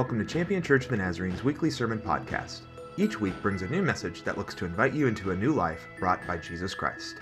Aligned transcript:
Welcome 0.00 0.18
to 0.18 0.24
Champion 0.24 0.62
Church 0.62 0.84
of 0.84 0.90
the 0.92 0.96
Nazarene's 0.96 1.44
weekly 1.44 1.70
sermon 1.70 1.98
podcast. 1.98 2.60
Each 2.96 3.20
week 3.20 3.34
brings 3.42 3.60
a 3.60 3.68
new 3.68 3.82
message 3.82 4.22
that 4.22 4.38
looks 4.38 4.54
to 4.54 4.64
invite 4.64 4.94
you 4.94 5.06
into 5.06 5.30
a 5.30 5.36
new 5.36 5.52
life 5.52 5.86
brought 5.98 6.26
by 6.26 6.38
Jesus 6.38 6.72
Christ. 6.72 7.16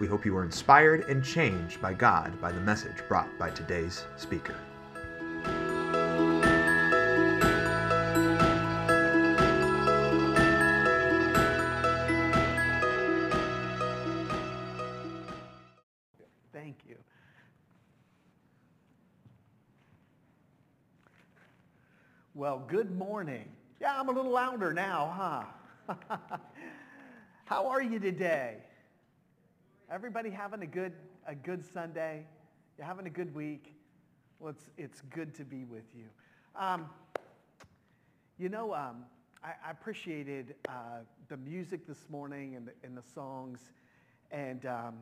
We 0.00 0.08
hope 0.08 0.26
you 0.26 0.36
are 0.36 0.44
inspired 0.44 1.08
and 1.08 1.24
changed 1.24 1.80
by 1.80 1.94
God 1.94 2.40
by 2.40 2.50
the 2.50 2.60
message 2.60 2.96
brought 3.06 3.28
by 3.38 3.50
today's 3.50 4.04
speaker. 4.16 4.56
Well, 22.54 22.62
good 22.68 22.96
morning. 22.96 23.48
Yeah, 23.80 23.98
I'm 23.98 24.08
a 24.08 24.12
little 24.12 24.30
louder 24.30 24.72
now, 24.72 25.44
huh? 25.88 25.98
How 27.46 27.66
are 27.66 27.82
you 27.82 27.98
today? 27.98 28.58
Everybody 29.90 30.30
having 30.30 30.62
a 30.62 30.66
good, 30.66 30.92
a 31.26 31.34
good 31.34 31.64
Sunday? 31.64 32.24
You 32.78 32.84
having 32.84 33.08
a 33.08 33.10
good 33.10 33.34
week? 33.34 33.74
Well, 34.38 34.50
it's, 34.50 34.70
it's 34.78 35.00
good 35.00 35.34
to 35.34 35.44
be 35.44 35.64
with 35.64 35.82
you. 35.96 36.04
Um, 36.54 36.88
you 38.38 38.48
know, 38.48 38.72
um, 38.72 39.04
I, 39.42 39.54
I 39.66 39.72
appreciated 39.72 40.54
uh, 40.68 41.00
the 41.26 41.38
music 41.38 41.88
this 41.88 42.06
morning 42.08 42.54
and 42.54 42.68
the, 42.68 42.72
and 42.84 42.96
the 42.96 43.02
songs. 43.16 43.58
And, 44.30 44.64
um, 44.64 44.94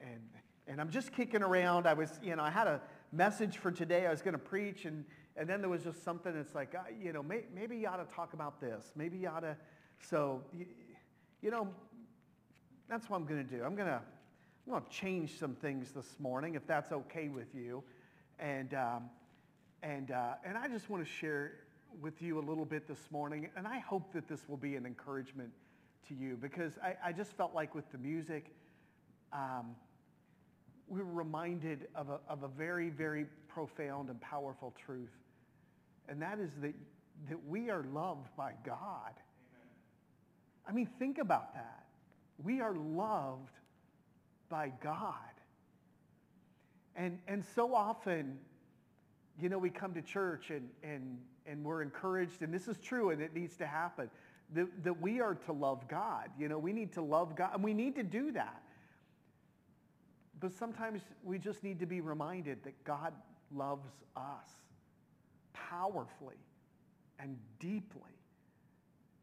and, 0.00 0.20
and 0.66 0.80
I'm 0.80 0.90
just 0.90 1.12
kicking 1.12 1.44
around. 1.44 1.86
I 1.86 1.94
was, 1.94 2.18
you 2.24 2.34
know, 2.34 2.42
I 2.42 2.50
had 2.50 2.66
a 2.66 2.80
message 3.12 3.58
for 3.58 3.70
today. 3.70 4.04
I 4.04 4.10
was 4.10 4.20
going 4.20 4.32
to 4.32 4.38
preach, 4.38 4.84
and, 4.84 5.04
and 5.38 5.48
then 5.48 5.60
there 5.60 5.70
was 5.70 5.84
just 5.84 6.02
something 6.02 6.34
that's 6.34 6.54
like, 6.54 6.74
uh, 6.74 6.80
you 7.00 7.12
know, 7.12 7.22
may, 7.22 7.42
maybe 7.54 7.76
you 7.76 7.86
ought 7.86 8.06
to 8.06 8.14
talk 8.14 8.32
about 8.32 8.60
this. 8.60 8.92
Maybe 8.96 9.18
you 9.18 9.28
ought 9.28 9.40
to. 9.40 9.56
So, 10.00 10.42
you, 10.56 10.66
you 11.40 11.50
know, 11.50 11.68
that's 12.88 13.08
what 13.08 13.18
I'm 13.18 13.26
going 13.26 13.46
to 13.46 13.56
do. 13.56 13.62
I'm 13.64 13.74
going 13.74 13.88
to 13.88 14.00
I'm 14.68 14.72
going 14.72 14.84
to 14.84 14.90
change 14.90 15.38
some 15.38 15.54
things 15.54 15.92
this 15.92 16.16
morning, 16.18 16.54
if 16.54 16.66
that's 16.66 16.92
okay 16.92 17.28
with 17.28 17.54
you. 17.54 17.82
And, 18.38 18.74
um, 18.74 19.04
and, 19.82 20.10
uh, 20.10 20.34
and 20.44 20.58
I 20.58 20.68
just 20.68 20.90
want 20.90 21.02
to 21.02 21.10
share 21.10 21.52
with 22.02 22.20
you 22.20 22.38
a 22.38 22.44
little 22.44 22.66
bit 22.66 22.86
this 22.86 23.10
morning, 23.10 23.48
and 23.56 23.66
I 23.66 23.78
hope 23.78 24.12
that 24.12 24.28
this 24.28 24.46
will 24.46 24.58
be 24.58 24.76
an 24.76 24.84
encouragement 24.84 25.48
to 26.08 26.14
you 26.14 26.36
because 26.36 26.72
I, 26.84 26.96
I 27.02 27.12
just 27.12 27.32
felt 27.32 27.54
like 27.54 27.74
with 27.74 27.90
the 27.90 27.96
music, 27.96 28.54
um, 29.32 29.74
we 30.86 31.00
were 31.00 31.12
reminded 31.12 31.88
of 31.94 32.10
a, 32.10 32.20
of 32.28 32.42
a 32.42 32.48
very, 32.48 32.90
very 32.90 33.24
profound 33.48 34.10
and 34.10 34.20
powerful 34.20 34.74
truth. 34.84 35.16
And 36.08 36.22
that 36.22 36.38
is 36.38 36.50
that, 36.62 36.74
that 37.28 37.46
we 37.46 37.70
are 37.70 37.84
loved 37.92 38.28
by 38.36 38.52
God. 38.64 39.12
Amen. 39.12 39.68
I 40.66 40.72
mean, 40.72 40.88
think 40.98 41.18
about 41.18 41.54
that. 41.54 41.84
We 42.42 42.60
are 42.60 42.74
loved 42.74 43.52
by 44.48 44.72
God. 44.82 45.14
And, 46.96 47.18
and 47.28 47.44
so 47.54 47.74
often, 47.74 48.38
you 49.40 49.48
know, 49.48 49.58
we 49.58 49.70
come 49.70 49.94
to 49.94 50.02
church 50.02 50.50
and, 50.50 50.68
and, 50.82 51.18
and 51.46 51.64
we're 51.64 51.82
encouraged, 51.82 52.42
and 52.42 52.52
this 52.52 52.66
is 52.68 52.78
true 52.78 53.10
and 53.10 53.22
it 53.22 53.34
needs 53.34 53.56
to 53.58 53.66
happen, 53.66 54.10
that, 54.54 54.66
that 54.82 55.00
we 55.00 55.20
are 55.20 55.34
to 55.34 55.52
love 55.52 55.86
God. 55.88 56.28
You 56.38 56.48
know, 56.48 56.58
we 56.58 56.72
need 56.72 56.92
to 56.94 57.02
love 57.02 57.36
God, 57.36 57.50
and 57.54 57.62
we 57.62 57.74
need 57.74 57.94
to 57.96 58.02
do 58.02 58.32
that. 58.32 58.62
But 60.40 60.52
sometimes 60.52 61.02
we 61.22 61.38
just 61.38 61.62
need 61.62 61.80
to 61.80 61.86
be 61.86 62.00
reminded 62.00 62.62
that 62.64 62.84
God 62.84 63.12
loves 63.54 63.90
us 64.16 64.48
powerfully 65.52 66.36
and 67.18 67.36
deeply. 67.58 68.02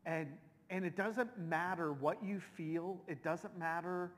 And, 0.06 0.28
and 0.69 0.86
it 0.86 0.96
doesn't 0.96 1.38
matter 1.38 1.94
what 1.94 2.24
you 2.24 2.40
feel. 2.56 3.02
It 3.08 3.24
doesn't 3.24 3.58
matter, 3.58 4.12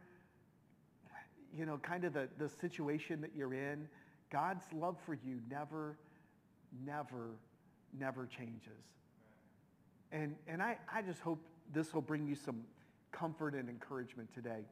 you 1.56 1.66
know, 1.66 1.78
kind 1.78 2.03
of 2.03 2.13
the, 2.13 2.28
the 2.38 2.50
situation 2.50 3.22
that 3.22 3.31
you're 3.35 3.53
in. 3.53 3.88
God's 4.29 4.66
love 4.73 4.97
for 5.06 5.13
you 5.13 5.40
never, 5.50 5.97
never, 6.85 7.29
never 7.97 8.25
changes. 8.25 8.84
And, 10.12 10.35
and 10.47 10.62
I, 10.62 10.78
I 10.94 11.01
just 11.01 11.22
hope 11.22 11.40
this 11.73 11.94
will 11.94 12.01
bring 12.01 12.28
you 12.28 12.35
some 12.35 12.63
comfort 13.12 13.53
and 13.53 13.69
encouragement 13.69 14.34
today. 14.34 14.66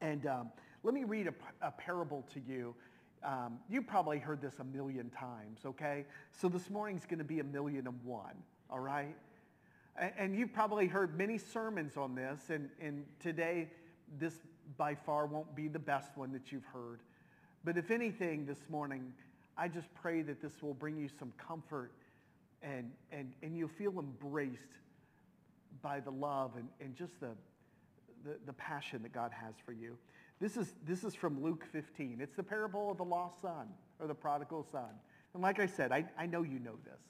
And 0.00 0.26
um, 0.26 0.50
let 0.82 0.94
me 0.94 1.04
read 1.04 1.26
a, 1.26 1.34
a 1.66 1.70
parable 1.70 2.24
to 2.34 2.40
you. 2.40 2.74
Um, 3.22 3.58
you 3.68 3.82
probably 3.82 4.18
heard 4.18 4.40
this 4.40 4.54
a 4.60 4.64
million 4.64 5.10
times, 5.10 5.60
okay? 5.66 6.06
So 6.30 6.48
this 6.48 6.70
morning's 6.70 7.04
going 7.04 7.18
to 7.18 7.24
be 7.24 7.40
a 7.40 7.44
million 7.44 7.86
and 7.86 8.02
one, 8.04 8.34
all 8.70 8.80
right? 8.80 9.14
And, 9.96 10.12
and 10.18 10.36
you've 10.36 10.52
probably 10.52 10.86
heard 10.86 11.18
many 11.18 11.36
sermons 11.36 11.96
on 11.96 12.14
this, 12.14 12.48
and, 12.48 12.70
and 12.80 13.04
today 13.20 13.68
this 14.18 14.34
by 14.76 14.94
far 14.94 15.26
won't 15.26 15.54
be 15.54 15.68
the 15.68 15.78
best 15.78 16.16
one 16.16 16.32
that 16.32 16.50
you've 16.50 16.64
heard. 16.64 17.00
But 17.64 17.76
if 17.76 17.90
anything 17.90 18.46
this 18.46 18.60
morning, 18.70 19.12
I 19.56 19.68
just 19.68 19.92
pray 19.94 20.22
that 20.22 20.40
this 20.40 20.52
will 20.62 20.74
bring 20.74 20.96
you 20.96 21.08
some 21.18 21.32
comfort 21.36 21.92
and, 22.62 22.90
and, 23.12 23.32
and 23.42 23.56
you'll 23.56 23.68
feel 23.68 23.98
embraced 23.98 24.62
by 25.82 26.00
the 26.00 26.10
love 26.10 26.52
and, 26.56 26.68
and 26.80 26.96
just 26.96 27.18
the, 27.20 27.30
the, 28.24 28.36
the 28.46 28.52
passion 28.54 29.02
that 29.02 29.12
God 29.12 29.32
has 29.32 29.54
for 29.64 29.72
you. 29.72 29.96
This 30.40 30.56
is, 30.56 30.74
this 30.86 31.04
is 31.04 31.14
from 31.14 31.42
Luke 31.42 31.64
15. 31.70 32.18
It's 32.20 32.34
the 32.34 32.42
parable 32.42 32.90
of 32.90 32.96
the 32.96 33.04
lost 33.04 33.42
son 33.42 33.68
or 34.00 34.06
the 34.06 34.14
prodigal 34.14 34.66
son. 34.72 34.88
And 35.34 35.42
like 35.42 35.60
I 35.60 35.66
said, 35.66 35.92
I, 35.92 36.04
I 36.18 36.26
know 36.26 36.42
you 36.42 36.58
know 36.58 36.76
this. 36.84 37.00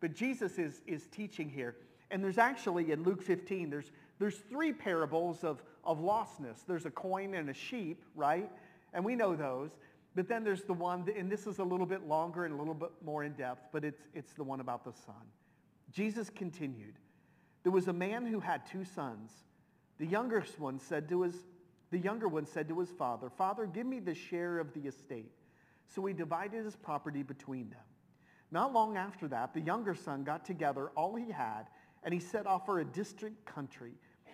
But 0.00 0.14
Jesus 0.14 0.58
is, 0.58 0.82
is 0.86 1.06
teaching 1.06 1.48
here. 1.48 1.76
And 2.10 2.22
there's 2.22 2.38
actually, 2.38 2.90
in 2.90 3.04
Luke 3.04 3.22
15, 3.22 3.70
there's, 3.70 3.90
there's 4.18 4.36
three 4.50 4.72
parables 4.72 5.44
of, 5.44 5.62
of 5.84 6.00
lostness. 6.00 6.58
There's 6.66 6.84
a 6.84 6.90
coin 6.90 7.34
and 7.34 7.48
a 7.48 7.54
sheep, 7.54 8.04
right? 8.14 8.50
And 8.92 9.04
we 9.04 9.14
know 9.14 9.36
those. 9.36 9.70
But 10.14 10.28
then 10.28 10.44
there's 10.44 10.62
the 10.62 10.72
one, 10.72 11.08
and 11.16 11.30
this 11.30 11.46
is 11.46 11.58
a 11.58 11.64
little 11.64 11.86
bit 11.86 12.06
longer 12.06 12.44
and 12.44 12.54
a 12.54 12.56
little 12.56 12.74
bit 12.74 12.90
more 13.04 13.24
in 13.24 13.32
depth, 13.32 13.68
but 13.72 13.84
it's, 13.84 14.02
it's 14.14 14.32
the 14.32 14.44
one 14.44 14.60
about 14.60 14.84
the 14.84 14.92
son. 14.92 15.14
Jesus 15.92 16.30
continued. 16.30 16.94
There 17.62 17.72
was 17.72 17.88
a 17.88 17.92
man 17.92 18.26
who 18.26 18.40
had 18.40 18.66
two 18.66 18.84
sons. 18.84 19.32
The 19.98 20.06
youngest 20.06 20.58
one 20.60 20.78
said 20.78 21.08
to 21.08 21.22
his, 21.22 21.34
the 21.90 21.98
younger 21.98 22.28
one 22.28 22.46
said 22.46 22.68
to 22.68 22.80
his 22.80 22.90
father, 22.90 23.30
Father, 23.30 23.66
give 23.66 23.86
me 23.86 24.00
the 24.00 24.14
share 24.14 24.58
of 24.58 24.72
the 24.74 24.80
estate. 24.80 25.32
So 25.86 26.04
he 26.06 26.14
divided 26.14 26.64
his 26.64 26.76
property 26.76 27.22
between 27.22 27.70
them. 27.70 27.80
Not 28.50 28.72
long 28.72 28.96
after 28.96 29.28
that, 29.28 29.54
the 29.54 29.60
younger 29.60 29.94
son 29.94 30.24
got 30.24 30.44
together 30.44 30.90
all 30.96 31.14
he 31.14 31.30
had, 31.30 31.64
and 32.02 32.12
he 32.12 32.20
set 32.20 32.46
off 32.46 32.66
for 32.66 32.80
a 32.80 32.84
distant 32.84 33.44
country. 33.44 33.92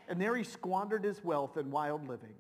And 0.08 0.20
there 0.20 0.36
he 0.36 0.44
squandered 0.44 1.04
his 1.04 1.22
wealth 1.24 1.56
in 1.56 1.70
wild 1.70 2.08
living. 2.08 2.34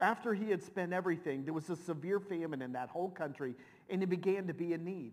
After 0.00 0.34
he 0.34 0.50
had 0.50 0.62
spent 0.62 0.92
everything, 0.92 1.44
there 1.44 1.54
was 1.54 1.70
a 1.70 1.76
severe 1.76 2.20
famine 2.20 2.60
in 2.60 2.72
that 2.72 2.90
whole 2.90 3.10
country, 3.10 3.54
and 3.88 4.02
he 4.02 4.06
began 4.06 4.46
to 4.46 4.54
be 4.54 4.72
in 4.72 4.84
need. 4.84 5.12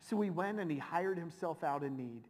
So 0.00 0.20
he 0.20 0.30
went 0.30 0.58
and 0.58 0.70
he 0.70 0.78
hired 0.78 1.18
himself 1.18 1.62
out 1.62 1.82
in 1.82 1.96
need. 1.96 2.22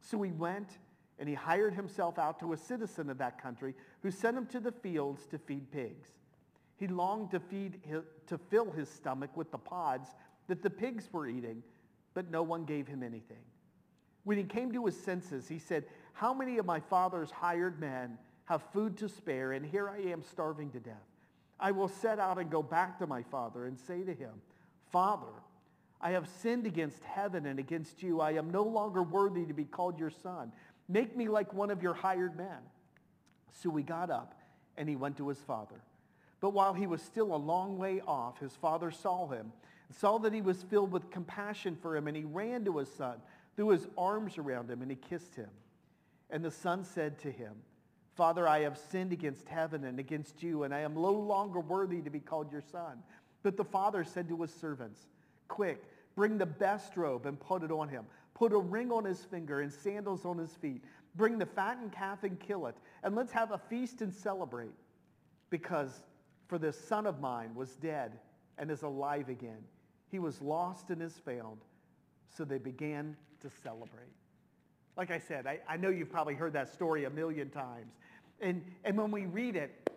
So 0.00 0.22
he 0.22 0.30
went 0.30 0.78
and 1.20 1.28
he 1.28 1.34
hired 1.34 1.74
himself 1.74 2.18
out 2.18 2.40
to 2.40 2.54
a 2.54 2.56
citizen 2.56 3.10
of 3.10 3.18
that 3.18 3.40
country 3.40 3.74
who 4.02 4.10
sent 4.10 4.36
him 4.36 4.46
to 4.46 4.58
the 4.58 4.72
fields 4.72 5.26
to 5.26 5.38
feed 5.38 5.70
pigs. 5.70 6.08
He 6.76 6.88
longed 6.88 7.30
to, 7.32 7.40
feed 7.40 7.78
his, 7.82 8.02
to 8.26 8.38
fill 8.38 8.70
his 8.70 8.88
stomach 8.88 9.36
with 9.36 9.52
the 9.52 9.58
pods 9.58 10.08
that 10.48 10.62
the 10.62 10.70
pigs 10.70 11.08
were 11.12 11.28
eating, 11.28 11.62
but 12.14 12.30
no 12.30 12.42
one 12.42 12.64
gave 12.64 12.88
him 12.88 13.02
anything. 13.02 13.44
When 14.24 14.38
he 14.38 14.44
came 14.44 14.72
to 14.72 14.86
his 14.86 14.98
senses, 14.98 15.46
he 15.46 15.58
said, 15.58 15.84
how 16.14 16.34
many 16.34 16.58
of 16.58 16.66
my 16.66 16.80
father's 16.80 17.30
hired 17.30 17.78
men 17.78 18.18
have 18.46 18.62
food 18.72 18.96
to 18.98 19.08
spare, 19.08 19.52
and 19.52 19.64
here 19.64 19.88
I 19.88 19.98
am 19.98 20.22
starving 20.22 20.70
to 20.70 20.80
death? 20.80 20.96
I 21.58 21.70
will 21.72 21.88
set 21.88 22.18
out 22.18 22.38
and 22.38 22.50
go 22.50 22.62
back 22.62 22.98
to 22.98 23.06
my 23.06 23.22
father 23.22 23.66
and 23.66 23.78
say 23.78 24.02
to 24.02 24.14
him, 24.14 24.32
Father, 24.90 25.32
I 26.00 26.10
have 26.12 26.28
sinned 26.28 26.66
against 26.66 27.04
heaven 27.04 27.44
and 27.44 27.58
against 27.58 28.02
you. 28.02 28.20
I 28.20 28.32
am 28.32 28.50
no 28.50 28.62
longer 28.62 29.02
worthy 29.02 29.44
to 29.44 29.52
be 29.52 29.64
called 29.64 29.98
your 29.98 30.10
son. 30.10 30.52
Make 30.90 31.16
me 31.16 31.28
like 31.28 31.54
one 31.54 31.70
of 31.70 31.82
your 31.84 31.94
hired 31.94 32.36
men. 32.36 32.58
So 33.62 33.70
he 33.76 33.84
got 33.84 34.10
up 34.10 34.34
and 34.76 34.88
he 34.88 34.96
went 34.96 35.16
to 35.18 35.28
his 35.28 35.38
father. 35.38 35.80
But 36.40 36.50
while 36.50 36.74
he 36.74 36.88
was 36.88 37.00
still 37.00 37.32
a 37.34 37.36
long 37.36 37.78
way 37.78 38.02
off, 38.06 38.40
his 38.40 38.56
father 38.56 38.90
saw 38.90 39.28
him, 39.28 39.52
saw 39.96 40.18
that 40.18 40.32
he 40.32 40.42
was 40.42 40.64
filled 40.64 40.90
with 40.90 41.10
compassion 41.10 41.76
for 41.80 41.96
him, 41.96 42.08
and 42.08 42.16
he 42.16 42.24
ran 42.24 42.64
to 42.64 42.78
his 42.78 42.92
son, 42.92 43.18
threw 43.54 43.68
his 43.68 43.86
arms 43.96 44.36
around 44.36 44.68
him, 44.68 44.82
and 44.82 44.90
he 44.90 44.96
kissed 44.96 45.36
him. 45.36 45.50
And 46.30 46.44
the 46.44 46.50
son 46.50 46.84
said 46.84 47.18
to 47.20 47.30
him, 47.30 47.52
Father, 48.16 48.48
I 48.48 48.60
have 48.60 48.78
sinned 48.90 49.12
against 49.12 49.48
heaven 49.48 49.84
and 49.84 50.00
against 50.00 50.42
you, 50.42 50.64
and 50.64 50.74
I 50.74 50.80
am 50.80 50.94
no 50.94 51.12
longer 51.12 51.60
worthy 51.60 52.00
to 52.02 52.10
be 52.10 52.20
called 52.20 52.50
your 52.50 52.62
son. 52.72 53.02
But 53.42 53.56
the 53.56 53.64
father 53.64 54.02
said 54.02 54.28
to 54.28 54.42
his 54.42 54.52
servants, 54.52 55.06
Quick, 55.46 55.84
bring 56.16 56.38
the 56.38 56.46
best 56.46 56.96
robe 56.96 57.26
and 57.26 57.38
put 57.38 57.62
it 57.62 57.70
on 57.70 57.88
him 57.88 58.06
Put 58.40 58.54
a 58.54 58.58
ring 58.58 58.90
on 58.90 59.04
his 59.04 59.22
finger 59.22 59.60
and 59.60 59.70
sandals 59.70 60.24
on 60.24 60.38
his 60.38 60.54
feet. 60.54 60.82
Bring 61.14 61.36
the 61.36 61.44
fattened 61.44 61.92
calf 61.92 62.24
and 62.24 62.40
kill 62.40 62.68
it. 62.68 62.74
And 63.02 63.14
let's 63.14 63.32
have 63.32 63.50
a 63.50 63.58
feast 63.58 64.00
and 64.00 64.10
celebrate. 64.10 64.72
Because 65.50 66.04
for 66.48 66.56
this 66.56 66.82
son 66.82 67.06
of 67.06 67.20
mine 67.20 67.54
was 67.54 67.76
dead 67.76 68.18
and 68.56 68.70
is 68.70 68.80
alive 68.80 69.28
again. 69.28 69.58
He 70.10 70.18
was 70.18 70.40
lost 70.40 70.88
and 70.88 71.02
is 71.02 71.20
found. 71.22 71.58
So 72.34 72.46
they 72.46 72.56
began 72.56 73.14
to 73.42 73.50
celebrate. 73.62 74.14
Like 74.96 75.10
I 75.10 75.18
said, 75.18 75.46
I, 75.46 75.58
I 75.68 75.76
know 75.76 75.90
you've 75.90 76.10
probably 76.10 76.34
heard 76.34 76.54
that 76.54 76.72
story 76.72 77.04
a 77.04 77.10
million 77.10 77.50
times. 77.50 77.92
And, 78.40 78.64
and 78.84 78.96
when 78.96 79.10
we 79.10 79.26
read 79.26 79.54
it, 79.54 79.90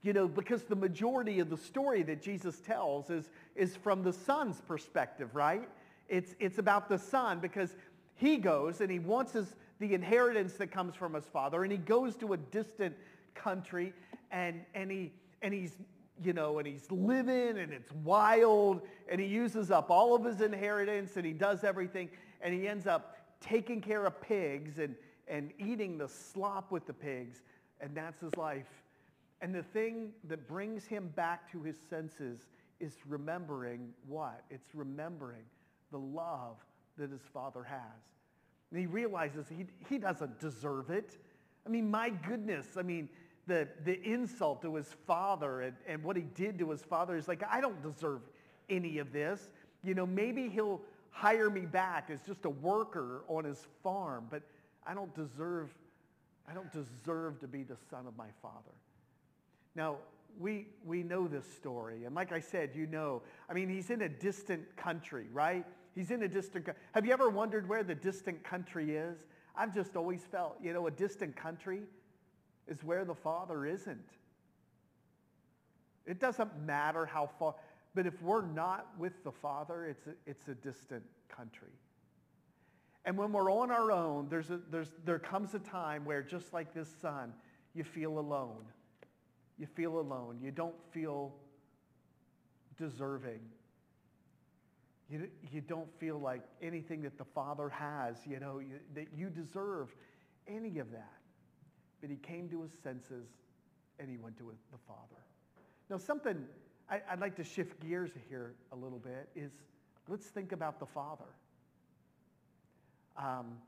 you 0.00 0.14
know, 0.14 0.26
because 0.26 0.62
the 0.62 0.76
majority 0.76 1.40
of 1.40 1.50
the 1.50 1.58
story 1.58 2.02
that 2.04 2.22
Jesus 2.22 2.58
tells 2.60 3.10
is, 3.10 3.28
is 3.54 3.76
from 3.76 4.02
the 4.02 4.14
son's 4.14 4.62
perspective, 4.62 5.34
right? 5.34 5.68
It's, 6.10 6.34
it's 6.40 6.58
about 6.58 6.88
the 6.88 6.98
son 6.98 7.38
because 7.38 7.76
he 8.16 8.36
goes 8.36 8.80
and 8.80 8.90
he 8.90 8.98
wants 8.98 9.32
his, 9.32 9.54
the 9.78 9.94
inheritance 9.94 10.54
that 10.54 10.72
comes 10.72 10.96
from 10.96 11.14
his 11.14 11.24
father 11.24 11.62
and 11.62 11.70
he 11.70 11.78
goes 11.78 12.16
to 12.16 12.32
a 12.32 12.36
distant 12.36 12.96
country 13.34 13.94
and, 14.32 14.60
and, 14.74 14.90
he, 14.90 15.12
and 15.40 15.54
he's, 15.54 15.76
you 16.22 16.32
know, 16.32 16.58
and 16.58 16.66
he's 16.66 16.90
living 16.90 17.58
and 17.58 17.72
it's 17.72 17.92
wild 18.04 18.82
and 19.08 19.20
he 19.20 19.26
uses 19.28 19.70
up 19.70 19.88
all 19.88 20.16
of 20.16 20.24
his 20.24 20.40
inheritance 20.40 21.16
and 21.16 21.24
he 21.24 21.32
does 21.32 21.62
everything 21.62 22.10
and 22.40 22.52
he 22.52 22.66
ends 22.66 22.88
up 22.88 23.16
taking 23.40 23.80
care 23.80 24.04
of 24.04 24.20
pigs 24.20 24.80
and, 24.80 24.96
and 25.28 25.52
eating 25.60 25.96
the 25.96 26.08
slop 26.08 26.72
with 26.72 26.86
the 26.88 26.92
pigs 26.92 27.42
and 27.80 27.94
that's 27.94 28.20
his 28.20 28.36
life. 28.36 28.82
And 29.40 29.54
the 29.54 29.62
thing 29.62 30.10
that 30.24 30.48
brings 30.48 30.86
him 30.86 31.08
back 31.14 31.50
to 31.52 31.62
his 31.62 31.76
senses 31.88 32.48
is 32.80 32.96
remembering 33.08 33.90
what? 34.08 34.42
It's 34.50 34.74
remembering 34.74 35.44
the 35.90 35.98
love 35.98 36.56
that 36.98 37.10
his 37.10 37.22
father 37.32 37.62
has. 37.62 37.78
And 38.70 38.80
he 38.80 38.86
realizes 38.86 39.46
he, 39.48 39.66
he 39.88 39.98
doesn't 39.98 40.38
deserve 40.38 40.90
it. 40.90 41.16
I 41.66 41.68
mean, 41.68 41.90
my 41.90 42.10
goodness. 42.10 42.76
I 42.76 42.82
mean, 42.82 43.08
the, 43.46 43.68
the 43.84 44.00
insult 44.02 44.62
to 44.62 44.76
his 44.76 44.94
father 45.06 45.62
and, 45.62 45.76
and 45.86 46.04
what 46.04 46.16
he 46.16 46.22
did 46.22 46.58
to 46.60 46.70
his 46.70 46.82
father 46.82 47.16
is 47.16 47.26
like, 47.26 47.42
I 47.50 47.60
don't 47.60 47.82
deserve 47.82 48.20
any 48.68 48.98
of 48.98 49.12
this. 49.12 49.50
You 49.82 49.94
know, 49.94 50.06
maybe 50.06 50.48
he'll 50.48 50.80
hire 51.10 51.50
me 51.50 51.62
back 51.62 52.10
as 52.10 52.20
just 52.22 52.44
a 52.44 52.50
worker 52.50 53.24
on 53.28 53.44
his 53.44 53.66
farm, 53.82 54.26
but 54.30 54.42
I 54.86 54.94
don't 54.94 55.14
deserve, 55.14 55.74
I 56.48 56.54
don't 56.54 56.72
deserve 56.72 57.40
to 57.40 57.48
be 57.48 57.64
the 57.64 57.76
son 57.90 58.06
of 58.06 58.16
my 58.16 58.28
father. 58.40 58.74
Now, 59.74 59.96
we, 60.38 60.68
we 60.84 61.02
know 61.02 61.26
this 61.26 61.44
story. 61.56 62.04
And 62.04 62.14
like 62.14 62.32
I 62.32 62.40
said, 62.40 62.70
you 62.74 62.86
know, 62.86 63.22
I 63.48 63.52
mean, 63.52 63.68
he's 63.68 63.90
in 63.90 64.02
a 64.02 64.08
distant 64.08 64.76
country, 64.76 65.26
right? 65.32 65.66
He's 65.94 66.10
in 66.10 66.22
a 66.22 66.28
distant, 66.28 66.66
country. 66.66 66.82
have 66.94 67.04
you 67.04 67.12
ever 67.12 67.28
wondered 67.28 67.68
where 67.68 67.82
the 67.82 67.94
distant 67.94 68.42
country 68.44 68.96
is? 68.96 69.18
I've 69.56 69.74
just 69.74 69.96
always 69.96 70.22
felt, 70.30 70.56
you 70.62 70.72
know, 70.72 70.86
a 70.86 70.90
distant 70.90 71.36
country 71.36 71.82
is 72.68 72.84
where 72.84 73.04
the 73.04 73.14
Father 73.14 73.66
isn't. 73.66 74.08
It 76.06 76.20
doesn't 76.20 76.60
matter 76.60 77.06
how 77.06 77.30
far, 77.38 77.54
but 77.94 78.06
if 78.06 78.20
we're 78.22 78.46
not 78.46 78.86
with 78.98 79.22
the 79.24 79.32
Father, 79.32 79.86
it's 79.86 80.06
a, 80.06 80.12
it's 80.26 80.48
a 80.48 80.54
distant 80.54 81.02
country. 81.28 81.72
And 83.04 83.16
when 83.16 83.32
we're 83.32 83.50
on 83.50 83.70
our 83.70 83.90
own, 83.90 84.28
there's 84.28 84.50
a, 84.50 84.60
there's, 84.70 84.90
there 85.04 85.18
comes 85.18 85.54
a 85.54 85.58
time 85.58 86.04
where 86.04 86.22
just 86.22 86.52
like 86.52 86.74
this 86.74 86.88
son, 87.00 87.32
you 87.74 87.84
feel 87.84 88.18
alone. 88.18 88.64
You 89.58 89.66
feel 89.66 89.98
alone. 89.98 90.38
You 90.42 90.50
don't 90.50 90.74
feel 90.92 91.34
deserving. 92.76 93.40
You, 95.10 95.28
you 95.50 95.60
don't 95.60 95.88
feel 95.98 96.20
like 96.20 96.42
anything 96.62 97.02
that 97.02 97.18
the 97.18 97.24
Father 97.24 97.68
has, 97.68 98.16
you 98.24 98.38
know, 98.38 98.60
you, 98.60 98.78
that 98.94 99.08
you 99.14 99.28
deserve 99.28 99.94
any 100.46 100.78
of 100.78 100.92
that. 100.92 101.18
But 102.00 102.10
he 102.10 102.16
came 102.16 102.48
to 102.50 102.62
his 102.62 102.70
senses 102.82 103.26
and 103.98 104.08
he 104.08 104.16
went 104.16 104.38
to 104.38 104.44
the 104.44 104.78
Father. 104.86 105.20
Now, 105.90 105.98
something 105.98 106.44
I, 106.88 107.00
would 107.10 107.20
like 107.20 107.36
to 107.36 107.44
shift 107.44 107.80
gears 107.80 108.10
here 108.28 108.54
a 108.72 108.76
little 108.76 108.98
bit 108.98 109.28
is 109.34 109.52
let's 110.08 110.26
think 110.26 110.52
about 110.52 110.78
the 110.78 110.86
Father. 110.86 111.24
Um, 113.16 113.58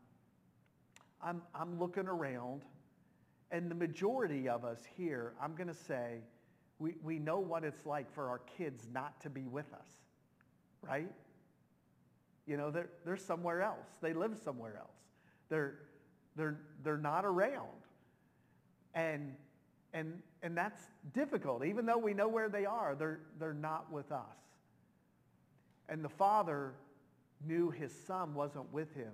I'm, 1.23 1.43
I'm 1.55 1.79
looking 1.79 2.07
around, 2.07 2.63
and 3.51 3.71
the 3.71 3.75
majority 3.75 4.49
of 4.49 4.65
us 4.65 4.81
here, 4.97 5.35
I'm 5.41 5.55
going 5.55 5.69
to 5.69 5.75
say, 5.75 6.19
we, 6.79 6.95
we 7.03 7.19
know 7.19 7.39
what 7.39 7.65
it's 7.65 7.87
like 7.87 8.13
for 8.13 8.29
our 8.29 8.41
kids 8.57 8.89
not 8.93 9.21
to 9.21 9.31
be 9.31 9.43
with 9.43 9.73
us, 9.73 9.89
right? 10.83 11.11
You 12.47 12.57
know, 12.57 12.71
they're, 12.71 12.91
they're 13.05 13.17
somewhere 13.17 13.63
else. 13.63 13.87
They 14.01 14.13
live 14.13 14.37
somewhere 14.45 14.77
else. 14.79 14.91
They're, 15.49 15.75
they're, 16.37 16.59
they're 16.83 16.97
not 16.97 17.25
around. 17.25 17.69
And, 18.95 19.35
and, 19.95 20.21
and 20.43 20.57
that's 20.57 20.81
difficult. 21.13 21.65
Even 21.65 21.87
though 21.87 21.99
we 21.99 22.15
know 22.15 22.29
where 22.29 22.49
they 22.49 22.67
are, 22.67 22.95
they're, 22.95 23.21
they're 23.39 23.55
not 23.55 23.93
with 23.93 24.11
us. 24.11 24.21
And 25.89 26.05
the 26.05 26.09
father 26.09 26.73
knew 27.47 27.71
his 27.71 27.93
son 28.07 28.35
wasn't 28.35 28.73
with 28.73 28.95
him 28.95 29.13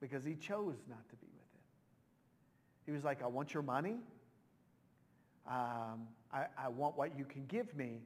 because 0.00 0.24
he 0.24 0.34
chose 0.34 0.76
not 0.88 1.08
to 1.10 1.16
be 1.16 1.26
with 1.26 1.54
him. 1.54 1.62
He 2.86 2.92
was 2.92 3.04
like, 3.04 3.22
I 3.22 3.26
want 3.26 3.54
your 3.54 3.62
money. 3.62 3.96
Um, 5.46 6.08
I, 6.32 6.46
I 6.56 6.68
want 6.68 6.96
what 6.96 7.16
you 7.18 7.24
can 7.24 7.46
give 7.46 7.74
me, 7.76 8.00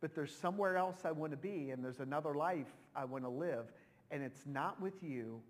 but 0.00 0.14
there's 0.14 0.34
somewhere 0.34 0.76
else 0.76 0.98
I 1.04 1.10
want 1.10 1.32
to 1.32 1.36
be, 1.36 1.70
and 1.70 1.84
there's 1.84 2.00
another 2.00 2.34
life 2.34 2.72
I 2.94 3.04
want 3.04 3.24
to 3.24 3.30
live, 3.30 3.66
and 4.10 4.22
it's 4.22 4.46
not 4.46 4.80
with 4.80 5.02
you, 5.02 5.40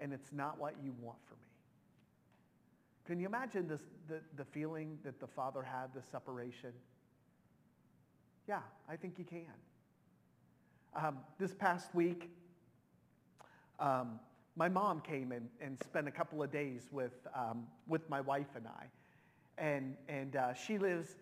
and 0.00 0.12
it's 0.12 0.32
not 0.32 0.58
what 0.58 0.74
you 0.82 0.94
want 1.00 1.18
for 1.26 1.34
me. 1.34 1.40
Can 3.06 3.20
you 3.20 3.26
imagine 3.26 3.68
this, 3.68 3.82
the, 4.08 4.20
the 4.36 4.44
feeling 4.44 4.98
that 5.04 5.20
the 5.20 5.26
father 5.26 5.62
had, 5.62 5.92
the 5.94 6.02
separation? 6.02 6.72
Yeah, 8.48 8.60
I 8.88 8.96
think 8.96 9.18
you 9.18 9.24
can. 9.24 9.46
Um, 10.94 11.18
this 11.38 11.54
past 11.54 11.94
week, 11.94 12.30
um, 13.78 14.20
my 14.56 14.68
mom 14.68 15.00
came 15.00 15.32
and, 15.32 15.48
and 15.60 15.78
spent 15.84 16.06
a 16.06 16.10
couple 16.10 16.42
of 16.42 16.52
days 16.52 16.88
with, 16.92 17.26
um, 17.34 17.66
with 17.88 18.08
my 18.10 18.20
wife 18.20 18.54
and 18.54 18.66
I. 18.66 18.86
And, 19.58 19.96
and 20.08 20.36
uh, 20.36 20.54
she 20.54 20.78
lives 20.78 21.16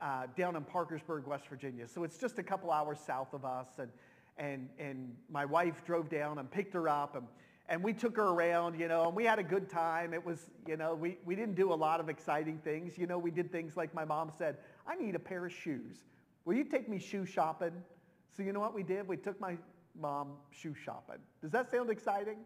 uh, 0.00 0.26
down 0.36 0.56
in 0.56 0.64
Parkersburg, 0.64 1.26
West 1.26 1.46
Virginia. 1.48 1.86
So 1.88 2.04
it's 2.04 2.18
just 2.18 2.38
a 2.38 2.42
couple 2.42 2.70
hours 2.70 2.98
south 3.00 3.32
of 3.32 3.44
us. 3.44 3.68
And, 3.78 3.90
and, 4.36 4.68
and 4.78 5.14
my 5.30 5.44
wife 5.44 5.84
drove 5.84 6.08
down 6.08 6.38
and 6.38 6.50
picked 6.50 6.74
her 6.74 6.88
up. 6.88 7.16
And, 7.16 7.26
and 7.68 7.82
we 7.82 7.92
took 7.92 8.16
her 8.16 8.26
around, 8.26 8.78
you 8.78 8.88
know, 8.88 9.06
and 9.06 9.16
we 9.16 9.24
had 9.24 9.38
a 9.38 9.42
good 9.44 9.70
time. 9.70 10.12
It 10.12 10.24
was, 10.24 10.50
you 10.66 10.76
know, 10.76 10.94
we, 10.94 11.18
we 11.24 11.34
didn't 11.34 11.54
do 11.54 11.72
a 11.72 11.74
lot 11.74 12.00
of 12.00 12.08
exciting 12.08 12.58
things. 12.58 12.98
You 12.98 13.06
know, 13.06 13.18
we 13.18 13.30
did 13.30 13.50
things 13.50 13.76
like 13.76 13.94
my 13.94 14.04
mom 14.04 14.30
said, 14.36 14.58
I 14.86 14.96
need 14.96 15.14
a 15.14 15.18
pair 15.20 15.46
of 15.46 15.52
shoes. 15.52 16.04
Will 16.44 16.54
you 16.54 16.64
take 16.64 16.88
me 16.88 16.98
shoe 16.98 17.24
shopping? 17.24 17.72
So 18.36 18.42
you 18.42 18.52
know 18.52 18.60
what 18.60 18.74
we 18.74 18.82
did? 18.82 19.08
We 19.08 19.16
took 19.16 19.40
my 19.40 19.56
mom 19.98 20.32
shoe 20.50 20.74
shopping. 20.74 21.18
Does 21.40 21.52
that 21.52 21.70
sound 21.70 21.88
exciting? 21.88 22.36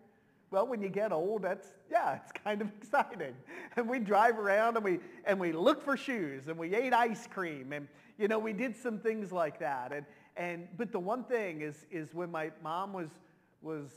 Well, 0.50 0.66
when 0.66 0.82
you 0.82 0.88
get 0.88 1.12
old, 1.12 1.42
that's, 1.42 1.66
yeah, 1.90 2.16
it's 2.16 2.32
kind 2.32 2.62
of 2.62 2.68
exciting. 2.82 3.34
And 3.76 3.88
we 3.88 3.98
drive 3.98 4.38
around 4.38 4.76
and 4.76 4.84
we, 4.84 5.00
and 5.24 5.38
we 5.38 5.52
look 5.52 5.82
for 5.82 5.96
shoes 5.96 6.48
and 6.48 6.56
we 6.58 6.74
ate 6.74 6.94
ice 6.94 7.26
cream 7.26 7.72
and, 7.72 7.88
you 8.18 8.28
know, 8.28 8.38
we 8.38 8.52
did 8.52 8.76
some 8.76 8.98
things 8.98 9.30
like 9.30 9.58
that. 9.60 9.92
And, 9.92 10.06
and, 10.36 10.68
but 10.76 10.92
the 10.92 10.98
one 10.98 11.24
thing 11.24 11.60
is, 11.60 11.86
is 11.90 12.14
when 12.14 12.30
my 12.30 12.50
mom 12.62 12.92
was, 12.92 13.10
was 13.60 13.90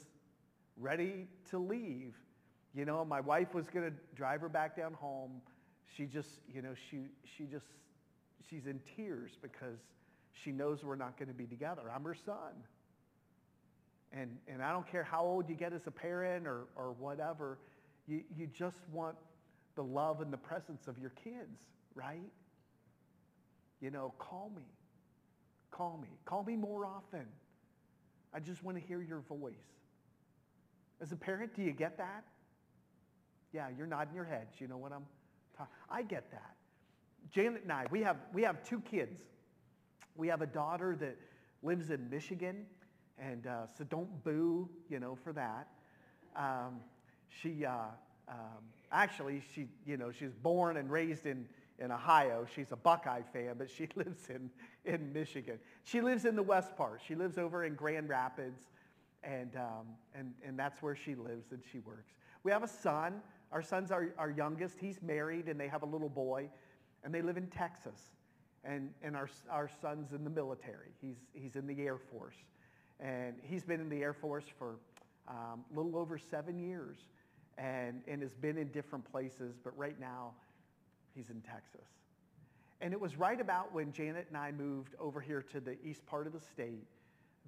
ready 0.78 1.28
to 1.52 1.58
leave. 1.58 2.16
You 2.74 2.86
know, 2.86 3.04
my 3.06 3.22
wife 3.22 3.54
was 3.54 3.68
going 3.68 3.90
to 3.90 3.96
drive 4.16 4.42
her 4.42 4.50
back 4.50 4.76
down 4.76 4.94
home. 4.94 5.42
She 5.96 6.06
just, 6.06 6.30
you 6.54 6.62
know, 6.62 6.74
she, 6.90 7.00
she 7.38 7.46
just, 7.46 7.66
she's 8.50 8.66
in 8.66 8.80
tears 8.96 9.32
because 9.42 9.80
she 10.34 10.52
knows 10.52 10.84
we're 10.84 10.96
not 10.96 11.18
going 11.18 11.28
to 11.28 11.34
be 11.34 11.46
together. 11.46 11.84
I'm 11.94 12.04
her 12.04 12.16
son. 12.16 12.54
And, 14.14 14.38
and 14.48 14.62
I 14.62 14.72
don't 14.72 14.90
care 14.90 15.04
how 15.04 15.24
old 15.24 15.48
you 15.48 15.56
get 15.56 15.74
as 15.74 15.88
a 15.88 15.92
parent 15.92 16.46
or, 16.46 16.66
or 16.76 16.94
whatever, 17.00 17.60
you, 18.08 18.22
you 18.36 18.48
just 18.48 18.78
want 18.92 19.16
the 19.76 19.84
love 19.84 20.22
and 20.22 20.34
the 20.34 20.38
presence 20.38 20.88
of 20.88 21.00
your 21.00 21.12
kids, 21.12 21.62
right? 21.96 22.30
You 23.80 23.90
know, 23.90 24.14
call 24.20 24.52
me. 24.56 24.66
Call 25.72 25.98
me. 26.02 26.10
Call 26.26 26.44
me 26.44 26.56
more 26.56 26.86
often. 26.86 27.26
I 28.34 28.40
just 28.40 28.64
want 28.64 28.78
to 28.78 28.84
hear 28.84 29.02
your 29.02 29.22
voice. 29.22 29.54
As 31.02 31.12
a 31.12 31.16
parent, 31.16 31.56
do 31.56 31.64
you 31.64 31.72
get 31.72 31.98
that? 31.98 32.24
Yeah, 33.54 33.68
you're 33.76 33.88
nodding 33.88 34.14
your 34.14 34.26
heads. 34.26 34.56
You 34.60 34.68
know 34.68 34.78
what 34.78 34.92
I'm 34.92 35.06
talking 35.58 35.74
I 35.90 36.04
get 36.04 36.32
that. 36.32 36.56
Janet 37.32 37.64
and 37.64 37.72
I, 37.72 37.86
we 37.92 38.02
have, 38.02 38.18
we 38.34 38.44
have 38.44 38.64
two 38.64 38.82
kids. 38.82 39.22
We 40.16 40.28
have 40.28 40.42
a 40.42 40.48
daughter 40.48 40.96
that 41.00 41.18
lives 41.64 41.90
in 41.90 42.10
Michigan, 42.10 42.66
and 43.22 43.46
uh, 43.48 43.68
so 43.78 43.84
don't 43.84 44.24
boo, 44.24 44.68
you 44.90 45.00
know, 45.00 45.16
for 45.16 45.32
that. 45.34 45.68
Um, 46.36 46.80
she, 47.30 47.66
uh, 47.66 47.76
um, 48.28 48.64
actually, 48.92 49.44
she, 49.54 49.68
you 49.86 49.96
know, 49.96 50.12
she's 50.12 50.34
born 50.34 50.78
and 50.78 50.92
raised 50.92 51.26
in, 51.26 51.46
in 51.80 51.92
Ohio. 51.92 52.46
She's 52.54 52.72
a 52.72 52.76
Buckeye 52.76 53.22
fan, 53.32 53.56
but 53.58 53.70
she 53.70 53.88
lives 53.96 54.30
in, 54.30 54.50
in 54.86 55.14
Michigan. 55.14 55.60
She 55.84 56.02
lives 56.02 56.26
in 56.26 56.36
the 56.36 56.44
west 56.44 56.76
part. 56.76 57.02
She 57.08 57.16
lives 57.16 57.38
over 57.38 57.64
in 57.64 57.76
Grand 57.76 58.10
Rapids 58.10 58.70
and, 59.24 59.56
um, 59.56 59.86
and, 60.16 60.34
and 60.44 60.58
that's 60.58 60.82
where 60.82 60.96
she 60.96 61.14
lives 61.16 61.52
and 61.52 61.62
she 61.72 61.80
works. 61.80 62.14
We 62.44 62.52
have 62.52 62.64
a 62.64 62.68
son. 62.68 63.22
Our 63.52 63.62
son's 63.62 63.92
our, 63.92 64.10
our 64.18 64.32
youngest. 64.32 64.78
He's 64.80 65.02
married 65.02 65.48
and 65.48 65.60
they 65.60 65.68
have 65.68 65.84
a 65.84 65.86
little 65.86 66.10
boy, 66.10 66.50
and 67.04 67.14
they 67.14 67.22
live 67.22 67.38
in 67.38 67.48
Texas. 67.48 68.00
And, 68.64 68.92
and 69.04 69.16
our, 69.16 69.30
our 69.50 69.70
son's 69.82 70.14
in 70.14 70.24
the 70.24 70.30
military. 70.30 70.90
He's, 71.02 71.18
he's 71.34 71.56
in 71.56 71.68
the 71.68 71.80
Air 71.82 71.98
Force. 71.98 72.36
And 73.02 73.36
he's 73.42 73.64
been 73.64 73.82
in 73.82 73.90
the 73.90 74.02
Air 74.02 74.14
Force 74.14 74.46
for 74.58 74.76
um, 75.28 75.66
a 75.74 75.76
little 75.76 75.98
over 75.98 76.18
seven 76.18 76.60
years 76.60 76.98
and, 77.58 78.02
and 78.08 78.22
has 78.22 78.34
been 78.36 78.58
in 78.58 78.68
different 78.68 79.10
places, 79.12 79.56
but 79.64 79.76
right 79.78 80.00
now 80.00 80.34
he's 81.16 81.30
in 81.30 81.42
Texas. 81.42 81.88
And 82.80 82.94
it 82.94 83.00
was 83.00 83.16
right 83.16 83.40
about 83.40 83.74
when 83.74 83.92
Janet 83.92 84.26
and 84.30 84.38
I 84.38 84.52
moved 84.52 84.96
over 85.00 85.22
here 85.22 85.44
to 85.52 85.60
the 85.60 85.78
east 85.84 86.06
part 86.06 86.26
of 86.28 86.34
the 86.34 86.40
state 86.40 86.88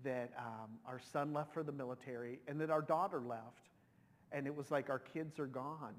that 0.04 0.32
um, 0.38 0.70
our 0.86 1.00
son 1.12 1.34
left 1.34 1.54
for 1.54 1.64
the 1.64 1.72
military 1.72 2.40
and 2.48 2.60
that 2.62 2.70
our 2.70 2.82
daughter 2.82 3.22
left. 3.22 3.70
And 4.32 4.46
it 4.48 4.56
was 4.56 4.72
like 4.72 4.90
our 4.90 5.00
kids 5.00 5.40
are 5.40 5.48
gone. 5.48 5.94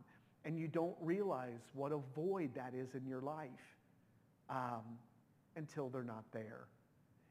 And 0.45 0.59
you 0.59 0.69
don't 0.69 0.97
realize 1.01 1.61
what 1.73 1.91
a 1.91 1.99
void 2.15 2.51
that 2.55 2.75
is 2.75 2.95
in 2.95 3.07
your 3.07 3.23
life 3.23 3.49
um, 4.51 4.83
until 5.57 5.89
they're 5.89 6.05
not 6.05 6.25
there. 6.33 6.67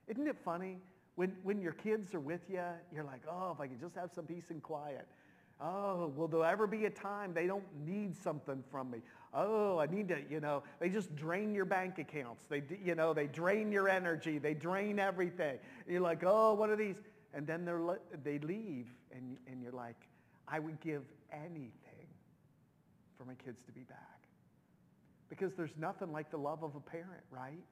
Isn't 0.08 0.28
it 0.28 0.38
funny? 0.44 0.80
When, 1.16 1.34
when 1.44 1.62
your 1.62 1.74
kids 1.74 2.14
are 2.16 2.20
with 2.20 2.42
you, 2.50 2.64
you're 2.94 3.04
like, 3.04 3.22
oh, 3.30 3.52
if 3.52 3.60
I 3.60 3.68
could 3.68 3.80
just 3.80 3.96
have 3.96 4.12
some 4.14 4.26
peace 4.26 4.46
and 4.50 4.62
quiet. 4.62 5.08
Oh, 5.62 6.12
will 6.16 6.28
there 6.28 6.44
ever 6.44 6.66
be 6.66 6.86
a 6.86 6.90
time 6.90 7.34
they 7.34 7.48
don't 7.48 7.64
need 7.86 8.16
something 8.16 8.64
from 8.72 8.90
me? 8.90 9.00
Oh, 9.34 9.78
I 9.78 9.86
need 9.86 10.08
to, 10.10 10.18
you 10.30 10.40
know, 10.40 10.64
they 10.80 10.90
just 10.90 11.16
drain 11.16 11.54
your 11.54 11.66
bank 11.66 12.00
accounts. 12.00 12.44
They, 12.50 12.64
you 12.84 12.96
know, 12.96 13.14
they 13.14 13.28
drain 13.28 13.72
your 13.72 13.88
energy. 13.88 14.40
They 14.40 14.54
drain 14.56 15.00
everything. 15.00 15.60
You're 15.88 16.02
like, 16.02 16.24
oh, 16.26 16.54
what 16.54 16.70
are 16.70 16.76
these? 16.76 16.98
And 17.34 17.48
then 17.48 17.66
they're, 17.66 17.82
they 18.24 18.40
leave 18.40 18.88
and, 19.12 19.38
and 19.48 19.62
you're 19.62 19.72
like, 19.72 19.96
I 20.48 20.60
would 20.60 20.80
give 20.82 21.04
anything 21.32 21.72
for 23.18 23.26
my 23.26 23.36
kids 23.36 23.62
to 23.66 23.72
be 23.72 23.82
back. 23.82 24.00
Because 25.30 25.54
there's 25.54 25.74
nothing 25.78 26.12
like 26.12 26.30
the 26.30 26.38
love 26.38 26.64
of 26.64 26.76
a 26.76 26.80
parent, 26.80 27.24
right? 27.32 27.64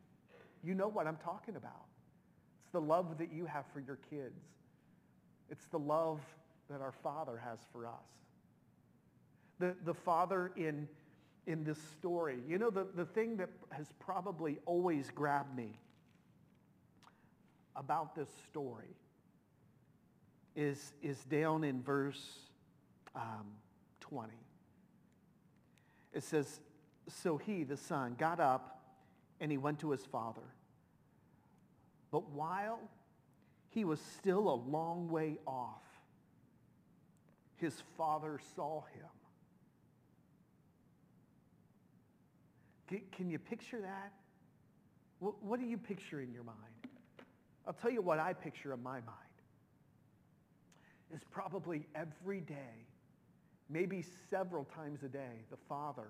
You 0.63 0.73
know 0.75 0.87
what 0.87 1.07
I'm 1.07 1.17
talking 1.17 1.55
about. 1.55 1.85
The 2.71 2.81
love 2.81 3.17
that 3.17 3.31
you 3.31 3.45
have 3.45 3.65
for 3.73 3.79
your 3.79 3.99
kids. 4.09 4.41
It's 5.49 5.65
the 5.65 5.79
love 5.79 6.19
that 6.69 6.81
our 6.81 6.93
Father 7.03 7.37
has 7.43 7.59
for 7.71 7.85
us. 7.85 7.93
The, 9.59 9.75
the 9.83 9.93
Father 9.93 10.51
in, 10.55 10.87
in 11.45 11.63
this 11.63 11.77
story, 11.99 12.39
you 12.47 12.57
know, 12.57 12.69
the, 12.69 12.87
the 12.95 13.05
thing 13.05 13.37
that 13.37 13.49
has 13.71 13.87
probably 13.99 14.57
always 14.65 15.11
grabbed 15.11 15.55
me 15.55 15.79
about 17.75 18.15
this 18.15 18.29
story 18.49 18.95
is, 20.55 20.93
is 21.01 21.17
down 21.25 21.63
in 21.63 21.81
verse 21.81 22.39
um, 23.15 23.47
20. 24.01 24.33
It 26.13 26.23
says, 26.23 26.59
so 27.07 27.37
he, 27.37 27.63
the 27.63 27.77
son, 27.77 28.15
got 28.17 28.39
up 28.39 28.81
and 29.39 29.51
he 29.51 29.57
went 29.57 29.79
to 29.79 29.91
his 29.91 30.05
father. 30.05 30.41
But 32.11 32.29
while 32.31 32.79
he 33.69 33.85
was 33.85 33.99
still 34.17 34.49
a 34.49 34.57
long 34.69 35.09
way 35.09 35.37
off, 35.47 35.83
his 37.55 37.81
father 37.97 38.39
saw 38.55 38.83
him. 38.93 39.07
Can, 43.13 43.29
you 43.29 43.39
picture 43.39 43.79
that? 43.79 44.11
What, 45.19 45.41
what 45.41 45.61
do 45.61 45.65
you 45.65 45.77
picture 45.77 46.19
in 46.19 46.33
your 46.33 46.43
mind? 46.43 46.57
I'll 47.65 47.71
tell 47.71 47.91
you 47.91 48.01
what 48.01 48.19
I 48.19 48.33
picture 48.33 48.73
in 48.73 48.83
my 48.83 48.95
mind. 48.95 49.07
Is 51.13 51.21
probably 51.31 51.87
every 51.95 52.41
day, 52.41 52.85
maybe 53.69 54.03
several 54.29 54.65
times 54.65 55.03
a 55.03 55.07
day, 55.07 55.45
the 55.49 55.57
father 55.69 56.07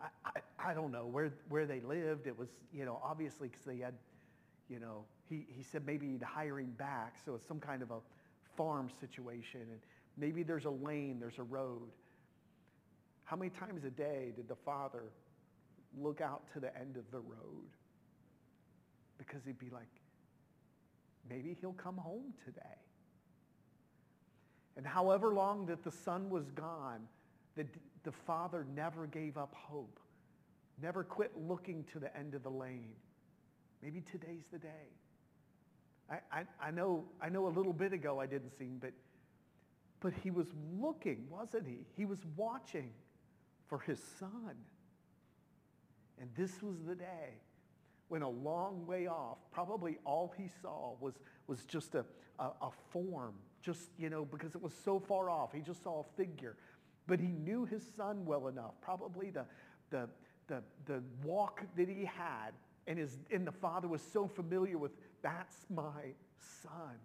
I, 0.00 0.06
I, 0.24 0.70
I, 0.70 0.74
don't 0.74 0.92
know 0.92 1.06
where, 1.06 1.32
where 1.48 1.66
they 1.66 1.80
lived. 1.80 2.26
It 2.26 2.38
was, 2.38 2.48
you 2.72 2.84
know, 2.84 3.00
obviously 3.02 3.48
because 3.48 3.64
they 3.64 3.78
had, 3.78 3.94
you 4.68 4.78
know, 4.78 5.04
he, 5.28 5.46
he 5.48 5.62
said 5.62 5.84
maybe 5.86 6.06
he'd 6.08 6.22
hire 6.22 6.58
him 6.58 6.72
back. 6.78 7.16
So 7.24 7.34
it's 7.34 7.46
some 7.46 7.60
kind 7.60 7.82
of 7.82 7.90
a 7.90 7.98
farm 8.56 8.88
situation. 9.00 9.60
And 9.60 9.80
maybe 10.16 10.42
there's 10.42 10.64
a 10.64 10.70
lane, 10.70 11.18
there's 11.20 11.38
a 11.38 11.44
road. 11.44 11.90
How 13.24 13.36
many 13.36 13.50
times 13.50 13.84
a 13.84 13.90
day 13.90 14.32
did 14.34 14.48
the 14.48 14.56
father 14.56 15.02
look 15.98 16.20
out 16.20 16.42
to 16.54 16.60
the 16.60 16.76
end 16.78 16.96
of 16.96 17.10
the 17.10 17.20
road? 17.20 17.68
Because 19.18 19.42
he'd 19.44 19.58
be 19.58 19.70
like, 19.70 19.88
maybe 21.28 21.56
he'll 21.60 21.72
come 21.72 21.96
home 21.96 22.32
today. 22.44 22.60
And 24.76 24.86
however 24.86 25.34
long 25.34 25.66
that 25.66 25.82
the 25.82 25.90
son 25.90 26.30
was 26.30 26.50
gone, 26.52 27.00
the, 27.56 27.66
the 28.04 28.12
father 28.12 28.64
never 28.74 29.06
gave 29.06 29.36
up 29.36 29.52
hope, 29.54 29.98
never 30.80 31.02
quit 31.02 31.32
looking 31.36 31.84
to 31.92 31.98
the 31.98 32.16
end 32.16 32.34
of 32.34 32.44
the 32.44 32.50
lane. 32.50 32.92
Maybe 33.82 34.02
today's 34.10 34.44
the 34.52 34.58
day. 34.58 34.88
I, 36.10 36.16
I, 36.32 36.42
I, 36.60 36.70
know, 36.70 37.04
I 37.20 37.28
know 37.28 37.46
a 37.46 37.54
little 37.54 37.72
bit 37.72 37.92
ago 37.92 38.20
I 38.20 38.26
didn't 38.26 38.56
sing, 38.56 38.78
but, 38.80 38.92
but 40.00 40.12
he 40.22 40.30
was 40.30 40.46
looking, 40.80 41.26
wasn't 41.28 41.66
he? 41.66 41.86
He 41.96 42.04
was 42.04 42.20
watching 42.36 42.90
for 43.66 43.78
his 43.80 44.00
son. 44.18 44.54
And 46.20 46.30
this 46.36 46.62
was 46.62 46.76
the 46.86 46.94
day 46.94 47.34
when 48.08 48.22
a 48.22 48.28
long 48.28 48.86
way 48.86 49.06
off, 49.06 49.38
probably 49.52 49.98
all 50.04 50.32
he 50.36 50.48
saw 50.62 50.94
was, 51.00 51.14
was 51.46 51.64
just 51.64 51.94
a, 51.94 52.04
a, 52.38 52.44
a 52.62 52.70
form, 52.90 53.34
just, 53.62 53.90
you 53.98 54.08
know, 54.08 54.24
because 54.24 54.54
it 54.54 54.62
was 54.62 54.72
so 54.84 54.98
far 54.98 55.28
off. 55.28 55.52
He 55.52 55.60
just 55.60 55.82
saw 55.82 56.00
a 56.00 56.16
figure 56.16 56.56
but 57.08 57.18
he 57.18 57.28
knew 57.28 57.64
his 57.64 57.82
son 57.96 58.24
well 58.24 58.46
enough, 58.46 58.74
probably 58.80 59.30
the, 59.30 59.44
the, 59.90 60.08
the, 60.46 60.62
the 60.84 61.02
walk 61.24 61.62
that 61.76 61.88
he 61.88 62.04
had, 62.04 62.52
and, 62.86 62.98
his, 62.98 63.18
and 63.32 63.46
the 63.46 63.52
father 63.52 63.88
was 63.88 64.02
so 64.02 64.28
familiar 64.28 64.78
with, 64.78 64.92
that's 65.22 65.66
my 65.70 66.12
son. 66.62 66.96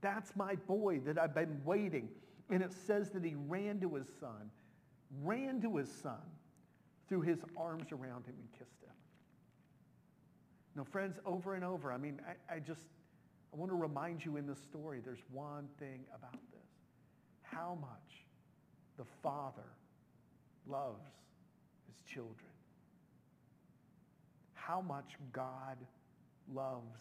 That's 0.00 0.34
my 0.36 0.56
boy 0.56 1.00
that 1.00 1.18
I've 1.18 1.34
been 1.34 1.60
waiting. 1.64 2.08
And 2.50 2.62
it 2.62 2.72
says 2.72 3.10
that 3.10 3.24
he 3.24 3.34
ran 3.34 3.80
to 3.80 3.94
his 3.94 4.06
son, 4.20 4.50
ran 5.22 5.60
to 5.62 5.76
his 5.76 5.90
son, 5.90 6.20
threw 7.08 7.20
his 7.20 7.38
arms 7.56 7.92
around 7.92 8.26
him 8.26 8.34
and 8.38 8.52
kissed 8.52 8.82
him. 8.82 8.94
Now, 10.74 10.84
friends, 10.84 11.18
over 11.24 11.54
and 11.54 11.64
over, 11.64 11.92
I 11.92 11.98
mean, 11.98 12.20
I, 12.26 12.56
I 12.56 12.58
just, 12.58 12.88
I 13.52 13.56
want 13.56 13.70
to 13.70 13.76
remind 13.76 14.24
you 14.24 14.36
in 14.36 14.46
this 14.46 14.58
story, 14.58 15.00
there's 15.04 15.22
one 15.30 15.68
thing 15.78 16.00
about 16.14 16.32
this. 16.32 16.70
How 17.42 17.78
much 17.80 18.26
the 18.98 19.04
Father 19.22 19.62
loves 20.66 21.10
his 21.88 22.02
children. 22.02 22.52
How 24.54 24.80
much 24.80 25.16
God 25.32 25.76
loves 26.52 27.00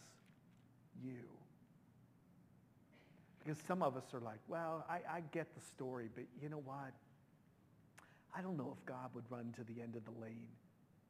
you. 1.04 1.18
Because 3.40 3.58
some 3.68 3.82
of 3.82 3.98
us 3.98 4.14
are 4.14 4.20
like, 4.20 4.40
well, 4.48 4.86
I, 4.90 5.18
I 5.18 5.22
get 5.32 5.54
the 5.56 5.62
story, 5.62 6.10
but 6.14 6.26
you 6.42 6.50
know 6.50 6.62
what? 6.64 6.94
I 8.36 8.42
don't 8.42 8.58
know 8.58 8.76
if 8.78 8.86
God 8.86 9.10
would 9.14 9.26
run 9.30 9.54
to 9.58 9.64
the 9.64 9.82
end 9.82 9.96
of 9.96 10.06
the 10.06 10.22
lane 10.22 10.48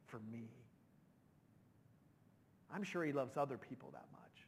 for 0.06 0.20
me. 0.32 0.48
I'm 2.74 2.82
sure 2.82 3.04
he 3.04 3.12
loves 3.12 3.36
other 3.36 3.58
people 3.58 3.90
that 3.92 4.06
much. 4.12 4.46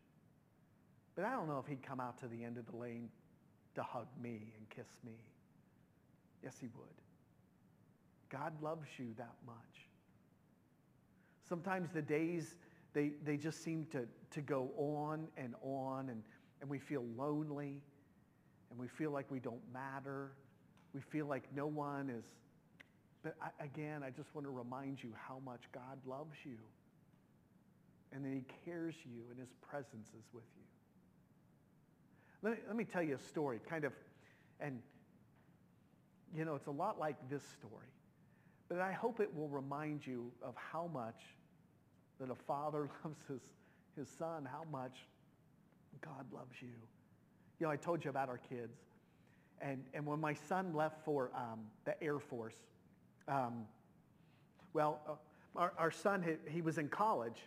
But 1.14 1.26
I 1.26 1.32
don't 1.32 1.46
know 1.46 1.58
if 1.58 1.66
he'd 1.66 1.82
come 1.82 2.00
out 2.00 2.18
to 2.20 2.26
the 2.26 2.42
end 2.42 2.56
of 2.56 2.66
the 2.66 2.76
lane 2.76 3.10
to 3.74 3.82
hug 3.82 4.06
me 4.20 4.52
and 4.56 4.68
kiss 4.70 4.88
me. 5.04 5.12
Yes, 6.42 6.54
he 6.60 6.68
would. 6.76 6.84
God 8.30 8.52
loves 8.62 8.88
you 8.98 9.14
that 9.18 9.34
much. 9.46 9.86
Sometimes 11.48 11.90
the 11.92 12.02
days, 12.02 12.54
they, 12.94 13.10
they 13.24 13.36
just 13.36 13.62
seem 13.62 13.86
to, 13.92 14.06
to 14.30 14.40
go 14.40 14.70
on 14.76 15.26
and 15.36 15.54
on, 15.62 16.08
and, 16.08 16.22
and 16.60 16.70
we 16.70 16.78
feel 16.78 17.04
lonely, 17.16 17.82
and 18.70 18.78
we 18.78 18.88
feel 18.88 19.10
like 19.10 19.30
we 19.30 19.40
don't 19.40 19.60
matter. 19.72 20.32
We 20.94 21.00
feel 21.00 21.26
like 21.26 21.42
no 21.54 21.66
one 21.66 22.08
is. 22.08 22.24
But 23.22 23.34
I, 23.42 23.64
again, 23.64 24.02
I 24.02 24.10
just 24.10 24.34
want 24.34 24.46
to 24.46 24.50
remind 24.50 25.02
you 25.02 25.12
how 25.28 25.40
much 25.44 25.62
God 25.72 25.98
loves 26.06 26.36
you, 26.44 26.56
and 28.12 28.24
that 28.24 28.32
he 28.32 28.44
cares 28.64 28.94
you, 29.04 29.22
and 29.30 29.38
his 29.38 29.50
presence 29.68 30.08
is 30.08 30.24
with 30.32 30.44
you. 30.56 30.62
Let 32.42 32.52
me, 32.52 32.58
let 32.68 32.76
me 32.76 32.84
tell 32.84 33.02
you 33.02 33.16
a 33.16 33.28
story, 33.28 33.58
kind 33.68 33.84
of, 33.84 33.92
and 34.60 34.80
you 36.36 36.44
know, 36.44 36.54
it's 36.54 36.66
a 36.66 36.72
lot 36.72 36.98
like 36.98 37.16
this 37.28 37.42
story. 37.58 37.88
But 38.68 38.80
I 38.80 38.92
hope 38.92 39.20
it 39.20 39.34
will 39.34 39.48
remind 39.48 40.06
you 40.06 40.30
of 40.42 40.54
how 40.56 40.90
much 40.92 41.20
that 42.24 42.32
a 42.32 42.42
father 42.46 42.88
loves 43.04 43.18
his, 43.28 43.40
his 43.96 44.08
son, 44.08 44.48
how 44.50 44.64
much 44.70 44.96
God 46.00 46.24
loves 46.32 46.54
you. 46.60 46.68
You 47.60 47.66
know, 47.66 47.70
I 47.70 47.76
told 47.76 48.04
you 48.04 48.10
about 48.10 48.28
our 48.28 48.38
kids. 48.38 48.78
And, 49.60 49.84
and 49.94 50.04
when 50.04 50.20
my 50.20 50.34
son 50.34 50.74
left 50.74 51.04
for 51.04 51.30
um, 51.34 51.60
the 51.84 52.02
Air 52.02 52.18
Force, 52.18 52.56
um, 53.28 53.66
well, 54.72 55.00
uh, 55.08 55.12
our, 55.58 55.72
our 55.78 55.90
son, 55.90 56.22
he, 56.22 56.52
he, 56.52 56.62
was 56.62 56.78
in 56.78 56.88
college. 56.88 57.38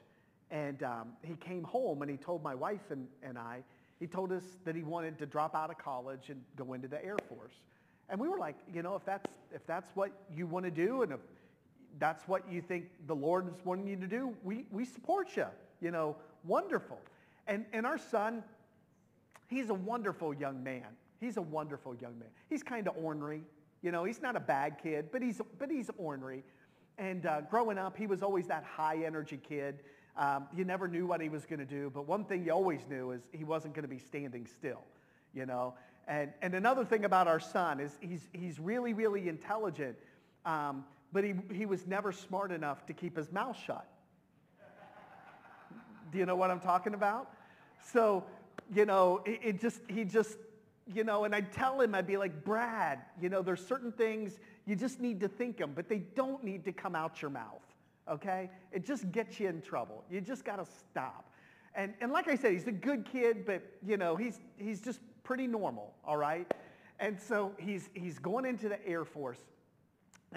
And 0.50 0.82
um, 0.84 1.10
he 1.24 1.36
came 1.36 1.64
home 1.64 2.02
and 2.02 2.10
he 2.10 2.18
told 2.18 2.42
my 2.42 2.56
wife 2.56 2.90
and, 2.90 3.08
and 3.22 3.38
I, 3.38 3.64
he 4.00 4.08
told 4.08 4.32
us 4.32 4.44
that 4.64 4.76
he 4.76 4.84
wanted 4.84 5.18
to 5.20 5.26
drop 5.26 5.56
out 5.56 5.70
of 5.70 5.78
college 5.78 6.30
and 6.30 6.42
go 6.56 6.74
into 6.74 6.88
the 6.88 7.04
Air 7.04 7.18
Force. 7.28 7.56
And 8.10 8.20
we 8.20 8.30
were 8.30 8.38
like, 8.38 8.56
you 8.74 8.82
know, 8.82 8.96
if 8.96 9.04
that's, 9.04 9.30
if 9.54 9.66
that's 9.68 9.90
what 9.96 10.12
you 10.34 10.48
want 10.48 10.64
to 10.66 10.72
do 10.72 11.02
and 11.02 11.12
if 11.12 11.20
that's 12.00 12.28
what 12.28 12.50
you 12.52 12.62
think 12.62 12.86
the 13.08 13.16
Lord 13.16 13.48
is 13.48 13.66
wanting 13.66 13.88
you 13.88 13.96
to 13.98 14.08
do, 14.08 14.36
we, 14.44 14.66
we 14.72 14.86
support 14.86 15.36
you. 15.36 15.46
You 15.82 15.92
know, 15.92 16.16
wonderful. 16.46 17.00
And, 17.48 17.66
and 17.72 17.86
our 17.86 17.98
son, 17.98 18.44
He's 19.48 19.70
a 19.70 19.74
wonderful 19.74 20.34
young 20.34 20.64
man. 20.64 20.86
He's 21.20 21.38
a 21.38 21.42
wonderful 21.42 21.96
young 21.96 22.20
man. 22.20 22.30
He's 22.50 22.64
kind 22.64 22.88
of 22.88 22.96
ornery. 22.98 23.44
You 23.82 23.92
know, 23.92 24.04
he's 24.04 24.22
not 24.22 24.36
a 24.36 24.40
bad 24.40 24.78
kid, 24.82 25.08
but 25.12 25.22
he's, 25.22 25.42
but 25.58 25.72
he's 25.72 25.90
ornery. 25.98 26.44
And 26.98 27.26
uh, 27.26 27.42
growing 27.42 27.78
up, 27.78 27.98
he 27.98 28.08
was 28.08 28.22
always 28.22 28.48
that 28.48 28.64
high 28.64 29.04
energy 29.06 29.40
kid. 29.42 29.80
Um, 30.18 30.48
you 30.56 30.66
never 30.66 30.88
knew 30.88 31.06
what 31.06 31.22
he 31.22 31.30
was 31.30 31.46
going 31.46 31.60
to 31.60 31.66
do, 31.66 31.92
but 31.94 32.08
one 32.08 32.26
thing 32.26 32.44
you 32.44 32.52
always 32.52 32.82
knew 32.90 33.12
is 33.12 33.22
he 33.32 33.44
wasn't 33.44 33.76
going 33.76 33.84
to 33.84 33.90
be 33.90 34.00
standing 34.00 34.48
still, 34.48 34.82
you 35.34 35.46
know. 35.46 35.76
And, 36.08 36.34
and 36.42 36.56
another 36.56 36.84
thing 36.84 37.06
about 37.06 37.28
our 37.28 37.40
son 37.40 37.80
is 37.80 37.98
he's, 38.02 38.28
he's 38.34 38.60
really, 38.60 38.94
really 38.94 39.30
intelligent, 39.30 39.96
um, 40.44 40.86
but 41.14 41.24
he, 41.24 41.34
he 41.54 41.66
was 41.66 41.88
never 41.88 42.12
smart 42.12 42.52
enough 42.52 42.86
to 42.88 42.94
keep 42.94 43.16
his 43.16 43.32
mouth 43.32 43.58
shut. 43.66 43.88
Do 46.12 46.18
you 46.18 46.26
know 46.26 46.36
what 46.36 46.52
I'm 46.52 46.60
talking 46.60 46.94
about? 46.94 47.32
So, 47.92 48.24
you 48.74 48.86
know, 48.86 49.22
it, 49.26 49.40
it 49.44 49.62
just, 49.62 49.82
he 49.88 50.04
just, 50.06 50.38
you 50.94 51.04
know, 51.04 51.26
and 51.26 51.36
I'd 51.36 51.52
tell 51.52 51.82
him, 51.82 51.94
I'd 51.94 52.08
be 52.08 52.18
like, 52.18 52.44
Brad, 52.46 53.00
you 53.22 53.30
know, 53.30 53.42
there's 53.42 53.66
certain 53.66 53.92
things 53.92 54.40
you 54.66 54.76
just 54.76 55.00
need 55.00 55.20
to 55.22 55.28
think 55.28 55.58
them, 55.58 55.74
but 55.76 55.90
they 55.90 56.00
don't 56.00 56.44
need 56.44 56.64
to 56.66 56.72
come 56.72 56.96
out 56.96 57.22
your 57.22 57.32
mouth, 57.32 57.64
okay? 58.10 58.50
It 58.72 58.86
just 58.86 59.12
gets 59.12 59.40
you 59.40 59.50
in 59.50 59.62
trouble. 59.62 60.04
You 60.10 60.22
just 60.22 60.46
got 60.46 60.58
to 60.58 60.66
stop. 60.66 61.30
And, 61.76 61.94
and 62.02 62.12
like 62.12 62.28
I 62.28 62.36
said, 62.36 62.54
he's 62.54 62.68
a 62.68 62.72
good 62.72 63.06
kid, 63.06 63.46
but, 63.46 63.62
you 63.86 63.98
know, 63.98 64.16
he's, 64.16 64.40
he's 64.58 64.82
just 64.82 65.00
pretty 65.24 65.46
normal, 65.46 65.94
all 66.06 66.18
right? 66.18 66.52
And 67.00 67.20
so 67.20 67.52
he's, 67.60 67.90
he's 67.94 68.18
going 68.18 68.46
into 68.46 68.70
the 68.70 68.86
Air 68.88 69.06
Force. 69.06 69.40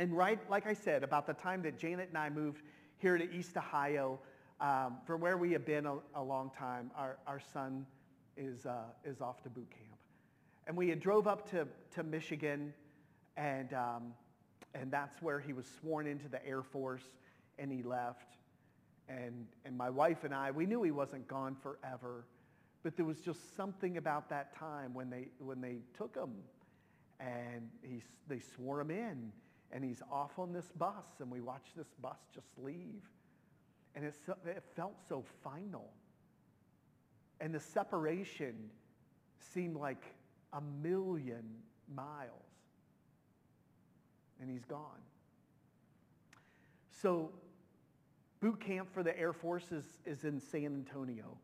And 0.01 0.17
right, 0.17 0.39
like 0.49 0.67
I 0.67 0.73
said, 0.73 1.05
about 1.05 1.27
the 1.27 1.35
time 1.35 1.61
that 1.65 1.79
Janet 1.79 2.09
and 2.09 2.17
I 2.17 2.31
moved 2.31 2.63
here 2.97 3.19
to 3.19 3.35
East 3.35 3.55
Ohio, 3.59 4.19
um, 4.59 4.97
from 5.05 5.21
where 5.21 5.37
we 5.37 5.53
have 5.53 5.67
been 5.67 5.85
a, 5.85 5.97
a 6.15 6.23
long 6.23 6.51
time, 6.59 6.91
our, 6.97 7.19
our 7.27 7.39
son 7.53 7.85
is, 8.35 8.65
uh, 8.65 8.85
is 9.05 9.21
off 9.21 9.43
to 9.43 9.51
boot 9.51 9.69
camp. 9.71 9.99
And 10.67 10.75
we 10.75 10.89
had 10.89 11.01
drove 11.01 11.27
up 11.27 11.51
to, 11.51 11.69
to 11.97 12.03
Michigan, 12.03 12.73
and, 13.37 13.75
um, 13.75 14.15
and 14.75 14.91
that's 14.91 15.21
where 15.21 15.39
he 15.39 15.53
was 15.53 15.67
sworn 15.83 16.07
into 16.07 16.31
the 16.31 16.43
Air 16.47 16.63
Force, 16.63 17.05
and 17.59 17.71
he 17.71 17.83
left. 17.83 18.37
And, 19.07 19.49
and 19.67 19.77
my 19.77 19.91
wife 19.91 20.25
and 20.25 20.35
I, 20.35 20.51
we 20.51 20.65
knew 20.65 20.83
he 20.83 20.93
wasn't 20.93 21.29
gone 21.29 21.55
forever, 21.63 22.25
but 22.83 22.97
there 22.97 23.05
was 23.05 23.21
just 23.21 23.55
something 23.55 23.99
about 23.99 24.31
that 24.31 24.57
time 24.57 24.95
when 24.95 25.11
they, 25.11 25.29
when 25.41 25.61
they 25.61 25.81
took 25.95 26.17
him, 26.17 26.33
and 27.21 27.69
he, 27.83 28.03
they 28.29 28.39
swore 28.39 28.81
him 28.81 28.91
in, 28.91 29.31
and 29.73 29.85
he's 29.85 30.03
off 30.11 30.39
on 30.39 30.53
this 30.53 30.73
bus, 30.77 31.05
and 31.21 31.31
we 31.31 31.41
watched 31.41 31.77
this 31.77 31.95
bus 32.03 32.19
just 32.35 32.49
leave. 32.59 33.03
And 33.95 34.05
it, 34.05 34.15
it 34.47 34.63
felt 34.75 34.97
so 35.09 35.25
final. 35.43 35.91
And 37.41 37.55
the 37.55 37.61
separation 37.61 38.55
seemed 39.53 39.77
like 39.77 40.05
a 40.53 40.61
million 40.83 41.45
miles. 41.93 42.31
And 44.41 44.51
he's 44.51 44.65
gone. 44.65 45.01
So 47.03 47.31
boot 48.41 48.61
camp 48.61 48.89
for 48.93 49.03
the 49.03 49.19
Air 49.19 49.33
Force 49.33 49.73
is, 49.73 49.85
is 50.05 50.25
in 50.25 50.41
San 50.41 50.67
Antonio. 50.67 51.37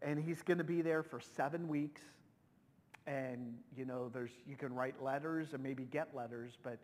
And 0.00 0.18
he's 0.18 0.42
going 0.42 0.58
to 0.58 0.64
be 0.64 0.82
there 0.82 1.02
for 1.02 1.20
seven 1.20 1.68
weeks. 1.68 2.02
And, 3.06 3.54
you 3.76 3.84
know, 3.84 4.08
there's, 4.08 4.30
you 4.46 4.56
can 4.56 4.74
write 4.74 5.02
letters 5.02 5.54
and 5.54 5.62
maybe 5.62 5.84
get 5.84 6.14
letters, 6.14 6.52
but 6.62 6.78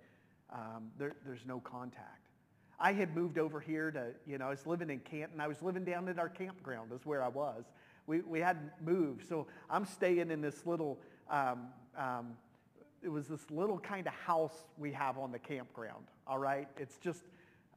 um, 0.52 0.90
there, 0.98 1.14
there's 1.24 1.44
no 1.46 1.60
contact. 1.60 2.28
I 2.80 2.92
had 2.92 3.14
moved 3.14 3.38
over 3.38 3.60
here 3.60 3.90
to, 3.90 4.08
you 4.26 4.38
know, 4.38 4.46
I 4.46 4.50
was 4.50 4.66
living 4.66 4.88
in 4.88 5.00
Canton. 5.00 5.40
I 5.40 5.48
was 5.48 5.62
living 5.62 5.84
down 5.84 6.08
at 6.08 6.18
our 6.18 6.28
campground 6.28 6.92
is 6.92 7.04
where 7.04 7.22
I 7.22 7.28
was. 7.28 7.64
We, 8.06 8.20
we 8.20 8.40
hadn't 8.40 8.70
moved. 8.84 9.28
So 9.28 9.46
I'm 9.68 9.84
staying 9.84 10.30
in 10.30 10.40
this 10.40 10.64
little, 10.64 10.98
um, 11.28 11.68
um, 11.96 12.36
it 13.02 13.08
was 13.08 13.26
this 13.26 13.50
little 13.50 13.78
kind 13.78 14.06
of 14.06 14.12
house 14.14 14.64
we 14.78 14.92
have 14.92 15.18
on 15.18 15.32
the 15.32 15.38
campground, 15.38 16.04
all 16.26 16.38
right? 16.38 16.68
It's 16.76 16.96
just, 16.98 17.24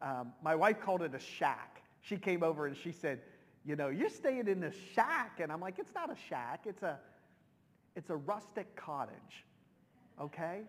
um, 0.02 0.34
my 0.44 0.56
wife 0.56 0.80
called 0.80 1.02
it 1.02 1.14
a 1.16 1.20
shack. 1.20 1.82
She 2.02 2.18
came 2.18 2.44
over 2.44 2.68
and 2.68 2.78
she 2.78 2.92
said, 2.92 3.20
you 3.66 3.76
know, 3.76 3.90
you're 3.90 4.10
staying 4.10 4.48
in 4.48 4.60
this 4.60 4.76
shack. 4.94 5.40
And 5.42 5.52
I'm 5.52 5.60
like, 5.60 5.80
it's 5.80 5.94
not 5.94 6.12
a 6.12 6.16
shack. 6.30 6.62
It's 6.66 6.84
a, 6.84 7.00
it's 7.96 8.10
a 8.10 8.16
rustic 8.16 8.76
cottage, 8.76 9.46
okay? 10.20 10.62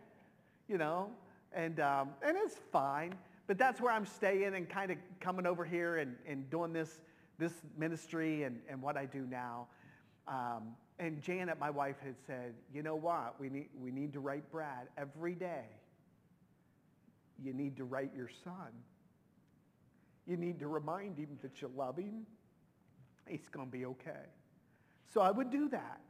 You 0.68 0.78
know, 0.78 1.10
and, 1.54 1.80
um, 1.80 2.10
and 2.22 2.36
it's 2.36 2.56
fine. 2.70 3.14
But 3.46 3.58
that's 3.58 3.80
where 3.80 3.92
I'm 3.92 4.06
staying 4.06 4.54
and 4.54 4.68
kind 4.68 4.90
of 4.90 4.98
coming 5.20 5.46
over 5.46 5.64
here 5.64 5.98
and, 5.98 6.16
and 6.26 6.48
doing 6.48 6.72
this, 6.72 7.00
this 7.38 7.52
ministry 7.76 8.44
and, 8.44 8.60
and 8.68 8.80
what 8.80 8.96
I 8.96 9.06
do 9.06 9.26
now. 9.28 9.66
Um, 10.28 10.74
and 10.98 11.20
Janet, 11.20 11.58
my 11.58 11.70
wife, 11.70 11.96
had 12.04 12.14
said, 12.26 12.54
you 12.72 12.82
know 12.82 12.94
what? 12.94 13.40
We 13.40 13.48
need, 13.48 13.68
we 13.80 13.90
need 13.90 14.12
to 14.12 14.20
write 14.20 14.50
Brad 14.52 14.86
every 14.96 15.34
day. 15.34 15.64
You 17.42 17.52
need 17.52 17.76
to 17.78 17.84
write 17.84 18.12
your 18.16 18.30
son. 18.44 18.70
You 20.26 20.36
need 20.36 20.60
to 20.60 20.68
remind 20.68 21.18
him 21.18 21.38
that 21.42 21.60
you 21.60 21.70
love 21.76 21.96
him. 21.96 22.26
He's 23.26 23.48
going 23.50 23.66
to 23.66 23.72
be 23.72 23.84
okay. 23.86 24.26
So 25.12 25.20
I 25.20 25.30
would 25.30 25.50
do 25.50 25.68
that. 25.70 26.00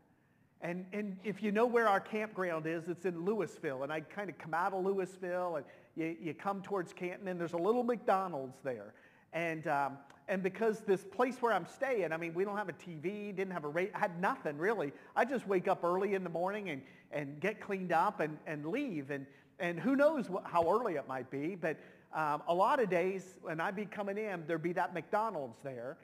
And, 0.63 0.87
and 0.93 1.17
if 1.25 1.43
you 1.43 1.51
know 1.51 1.67
where 1.67 1.89
our 1.89 2.01
campground 2.01 2.67
is, 2.67 2.89
it's 2.89 3.05
in 3.05 3.25
Louisville. 3.25 3.83
And 3.83 3.93
I 3.93 4.01
kind 4.01 4.31
of 4.31 4.39
come 4.39 4.55
out 4.55 4.73
of 4.73 4.85
Louisville 4.85 5.57
and 5.57 5.67
you, 5.97 6.17
you 6.23 6.35
come 6.35 6.63
towards 6.63 6.93
Canton 6.93 7.27
and 7.27 7.39
there's 7.39 7.53
a 7.53 7.59
little 7.59 7.83
McDonald's 7.83 8.59
there. 8.63 8.95
And, 9.33 9.67
um, 9.67 9.99
and 10.29 10.41
because 10.41 10.81
this 10.81 11.03
place 11.03 11.37
where 11.41 11.53
I'm 11.53 11.67
staying, 11.67 12.13
I 12.13 12.17
mean, 12.17 12.33
we 12.33 12.45
don't 12.45 12.57
have 12.57 12.69
a 12.69 12.75
TV, 12.75 13.35
didn't 13.35 13.51
have 13.51 13.65
a 13.65 13.69
rate, 13.69 13.91
had 13.93 14.21
nothing 14.21 14.57
really. 14.57 14.93
I 15.17 15.25
just 15.25 15.49
wake 15.49 15.67
up 15.67 15.83
early 15.83 16.15
in 16.15 16.23
the 16.23 16.31
morning 16.31 16.71
and, 16.71 16.83
and 17.11 17.41
get 17.41 17.61
cleaned 17.61 17.93
up 17.93 18.21
and, 18.21 18.39
and 18.47 18.67
leave. 18.67 19.11
And, 19.11 19.27
and 19.59 19.81
who 19.81 19.97
knows 19.97 20.31
what, 20.31 20.45
how 20.47 20.71
early 20.71 20.95
it 20.95 21.09
might 21.09 21.29
be. 21.29 21.57
But 21.57 21.77
um, 22.15 22.43
a 22.47 22.55
lot 22.55 22.79
of 22.79 22.89
days 22.89 23.25
when 23.43 23.61
I'd 23.61 23.75
be 23.75 23.85
coming 23.85 24.17
in, 24.17 24.45
there'd 24.47 24.63
be 24.63 24.75
that 24.75 24.95
McDonald's 24.95 25.59
there. 25.65 25.97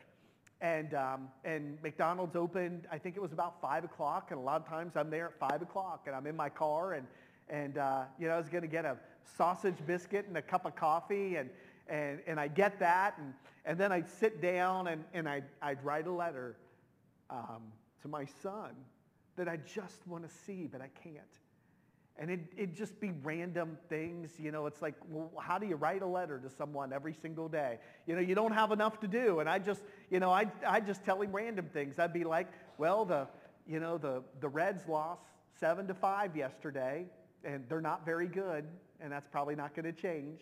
And, 0.60 0.94
um, 0.94 1.28
and 1.44 1.80
McDonald's 1.82 2.34
opened, 2.34 2.86
I 2.90 2.98
think 2.98 3.16
it 3.16 3.22
was 3.22 3.32
about 3.32 3.60
5 3.60 3.84
o'clock. 3.84 4.30
And 4.30 4.40
a 4.40 4.42
lot 4.42 4.60
of 4.60 4.68
times 4.68 4.96
I'm 4.96 5.10
there 5.10 5.26
at 5.26 5.38
5 5.38 5.62
o'clock 5.62 6.02
and 6.06 6.16
I'm 6.16 6.26
in 6.26 6.36
my 6.36 6.48
car 6.48 6.94
and, 6.94 7.06
and 7.48 7.78
uh, 7.78 8.02
you 8.18 8.26
know, 8.26 8.34
I 8.34 8.38
was 8.38 8.48
going 8.48 8.62
to 8.62 8.68
get 8.68 8.84
a 8.84 8.96
sausage 9.36 9.76
biscuit 9.86 10.26
and 10.26 10.36
a 10.36 10.42
cup 10.42 10.66
of 10.66 10.74
coffee. 10.74 11.36
And, 11.36 11.48
and, 11.88 12.20
and 12.26 12.40
I 12.40 12.48
get 12.48 12.78
that. 12.80 13.14
And, 13.18 13.34
and 13.64 13.78
then 13.78 13.92
I'd 13.92 14.08
sit 14.08 14.42
down 14.42 14.88
and, 14.88 15.04
and 15.14 15.28
I'd, 15.28 15.44
I'd 15.62 15.82
write 15.84 16.06
a 16.06 16.12
letter 16.12 16.56
um, 17.30 17.62
to 18.02 18.08
my 18.08 18.26
son 18.42 18.70
that 19.36 19.48
I 19.48 19.56
just 19.58 20.06
want 20.06 20.28
to 20.28 20.34
see, 20.46 20.66
but 20.66 20.80
I 20.80 20.88
can't. 21.02 21.16
And 22.20 22.30
it, 22.30 22.40
it'd 22.56 22.74
just 22.74 23.00
be 23.00 23.12
random 23.22 23.78
things. 23.88 24.32
You 24.38 24.50
know, 24.50 24.66
it's 24.66 24.82
like, 24.82 24.94
well, 25.08 25.30
how 25.40 25.56
do 25.58 25.66
you 25.66 25.76
write 25.76 26.02
a 26.02 26.06
letter 26.06 26.38
to 26.40 26.50
someone 26.50 26.92
every 26.92 27.14
single 27.14 27.48
day? 27.48 27.78
You 28.06 28.16
know, 28.16 28.20
you 28.20 28.34
don't 28.34 28.52
have 28.52 28.72
enough 28.72 28.98
to 29.00 29.06
do. 29.06 29.38
And 29.38 29.48
I 29.48 29.60
just, 29.60 29.82
you 30.10 30.18
know, 30.18 30.30
I, 30.30 30.50
I 30.66 30.80
just 30.80 31.04
tell 31.04 31.22
him 31.22 31.30
random 31.30 31.66
things. 31.72 31.98
I'd 31.98 32.12
be 32.12 32.24
like, 32.24 32.48
well, 32.76 33.04
the, 33.04 33.28
you 33.68 33.78
know, 33.78 33.98
the, 33.98 34.22
the 34.40 34.48
Reds 34.48 34.88
lost 34.88 35.22
seven 35.60 35.86
to 35.86 35.94
five 35.94 36.36
yesterday, 36.36 37.06
and 37.44 37.64
they're 37.68 37.80
not 37.80 38.04
very 38.04 38.26
good, 38.26 38.64
and 39.00 39.12
that's 39.12 39.28
probably 39.28 39.54
not 39.54 39.74
going 39.74 39.84
to 39.84 39.92
change. 39.92 40.40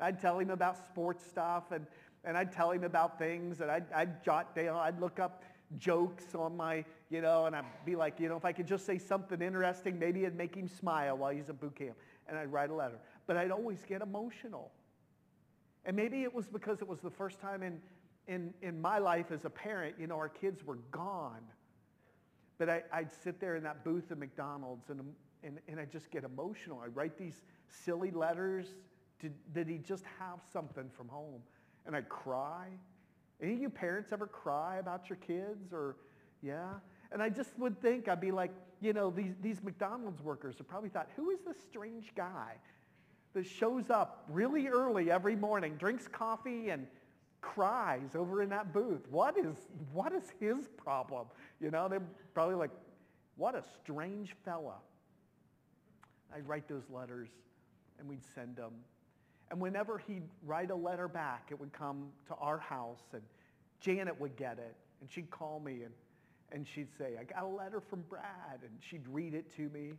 I'd 0.00 0.20
tell 0.20 0.38
him 0.38 0.50
about 0.50 0.76
sports 0.86 1.24
stuff, 1.26 1.72
and, 1.72 1.86
and 2.24 2.36
I'd 2.36 2.52
tell 2.52 2.70
him 2.70 2.84
about 2.84 3.18
things, 3.18 3.60
and 3.60 3.70
I'd, 3.70 3.90
I'd 3.92 4.24
jot 4.24 4.54
down, 4.54 4.76
I'd 4.76 5.00
look 5.00 5.18
up 5.18 5.42
jokes 5.76 6.34
on 6.34 6.56
my, 6.56 6.84
you 7.10 7.20
know, 7.20 7.46
and 7.46 7.54
I'd 7.54 7.64
be 7.84 7.96
like, 7.96 8.18
you 8.18 8.28
know, 8.28 8.36
if 8.36 8.44
I 8.44 8.52
could 8.52 8.66
just 8.66 8.86
say 8.86 8.98
something 8.98 9.42
interesting, 9.42 9.98
maybe 9.98 10.22
it'd 10.22 10.36
make 10.36 10.54
him 10.54 10.68
smile 10.68 11.18
while 11.18 11.32
he's 11.32 11.48
at 11.50 11.60
boot 11.60 11.76
camp. 11.76 11.96
And 12.26 12.38
I'd 12.38 12.52
write 12.52 12.70
a 12.70 12.74
letter. 12.74 12.98
But 13.26 13.36
I'd 13.36 13.50
always 13.50 13.84
get 13.86 14.02
emotional. 14.02 14.70
And 15.84 15.96
maybe 15.96 16.22
it 16.22 16.34
was 16.34 16.46
because 16.48 16.80
it 16.80 16.88
was 16.88 17.00
the 17.00 17.10
first 17.10 17.40
time 17.40 17.62
in, 17.62 17.80
in, 18.26 18.52
in 18.62 18.80
my 18.80 18.98
life 18.98 19.30
as 19.30 19.44
a 19.44 19.50
parent, 19.50 19.96
you 19.98 20.06
know, 20.06 20.16
our 20.16 20.28
kids 20.28 20.64
were 20.64 20.78
gone. 20.90 21.42
But 22.58 22.68
I, 22.68 22.82
I'd 22.92 23.10
sit 23.12 23.40
there 23.40 23.56
in 23.56 23.62
that 23.62 23.84
booth 23.84 24.10
at 24.10 24.18
McDonald's 24.18 24.90
and, 24.90 25.00
and, 25.42 25.58
and 25.68 25.80
I'd 25.80 25.92
just 25.92 26.10
get 26.10 26.24
emotional. 26.24 26.80
I'd 26.84 26.94
write 26.96 27.16
these 27.16 27.42
silly 27.68 28.10
letters. 28.10 28.66
Did, 29.20 29.34
did 29.52 29.68
he 29.68 29.78
just 29.78 30.04
have 30.18 30.40
something 30.52 30.90
from 30.90 31.08
home? 31.08 31.40
And 31.86 31.96
I'd 31.96 32.08
cry. 32.08 32.68
Any 33.40 33.54
of 33.54 33.60
you 33.60 33.70
parents 33.70 34.12
ever 34.12 34.26
cry 34.26 34.78
about 34.78 35.08
your 35.08 35.16
kids 35.16 35.72
or, 35.72 35.96
yeah? 36.42 36.74
And 37.12 37.22
I 37.22 37.28
just 37.28 37.56
would 37.58 37.80
think, 37.80 38.08
I'd 38.08 38.20
be 38.20 38.32
like, 38.32 38.50
you 38.80 38.92
know, 38.92 39.10
these, 39.10 39.34
these 39.40 39.62
McDonald's 39.62 40.22
workers 40.22 40.56
have 40.58 40.68
probably 40.68 40.88
thought, 40.88 41.08
who 41.16 41.30
is 41.30 41.40
this 41.46 41.56
strange 41.68 42.12
guy 42.14 42.54
that 43.34 43.46
shows 43.46 43.90
up 43.90 44.24
really 44.28 44.66
early 44.68 45.10
every 45.10 45.36
morning, 45.36 45.76
drinks 45.76 46.08
coffee 46.08 46.70
and 46.70 46.86
cries 47.40 48.14
over 48.14 48.42
in 48.42 48.48
that 48.50 48.72
booth? 48.72 49.06
What 49.10 49.38
is, 49.38 49.56
what 49.92 50.12
is 50.12 50.24
his 50.40 50.68
problem? 50.76 51.26
You 51.60 51.70
know, 51.70 51.88
they're 51.88 52.02
probably 52.34 52.56
like, 52.56 52.70
what 53.36 53.54
a 53.54 53.62
strange 53.82 54.34
fella. 54.44 54.74
I'd 56.34 56.46
write 56.46 56.68
those 56.68 56.84
letters 56.90 57.28
and 57.98 58.08
we'd 58.08 58.24
send 58.34 58.56
them. 58.56 58.72
And 59.50 59.60
whenever 59.60 59.98
he'd 59.98 60.28
write 60.44 60.70
a 60.70 60.74
letter 60.74 61.08
back, 61.08 61.48
it 61.50 61.58
would 61.58 61.72
come 61.72 62.08
to 62.26 62.34
our 62.34 62.58
house 62.58 63.02
and 63.12 63.22
Janet 63.80 64.20
would 64.20 64.36
get 64.36 64.58
it 64.58 64.76
and 65.00 65.10
she'd 65.10 65.30
call 65.30 65.60
me 65.60 65.82
and, 65.84 65.94
And 66.50 66.66
she'd 66.66 66.88
say, 66.96 67.16
I 67.20 67.24
got 67.24 67.42
a 67.42 67.46
letter 67.46 67.80
from 67.80 68.02
Brad. 68.08 68.60
And 68.62 68.72
she'd 68.80 69.06
read 69.08 69.34
it 69.34 69.54
to 69.56 69.68
me. 69.68 69.92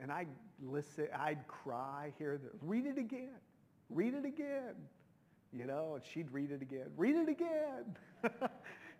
And 0.00 0.12
I'd 0.12 0.28
listen, 0.62 1.08
I'd 1.18 1.46
cry, 1.48 2.12
hear 2.18 2.38
the, 2.38 2.50
read 2.62 2.86
it 2.86 2.98
again, 2.98 3.40
read 3.90 4.14
it 4.14 4.24
again. 4.24 4.74
You 5.52 5.64
know, 5.66 5.94
and 5.94 6.04
she'd 6.04 6.30
read 6.30 6.52
it 6.52 6.62
again, 6.62 6.86
read 6.96 7.16
it 7.16 7.28
again. 7.28 7.96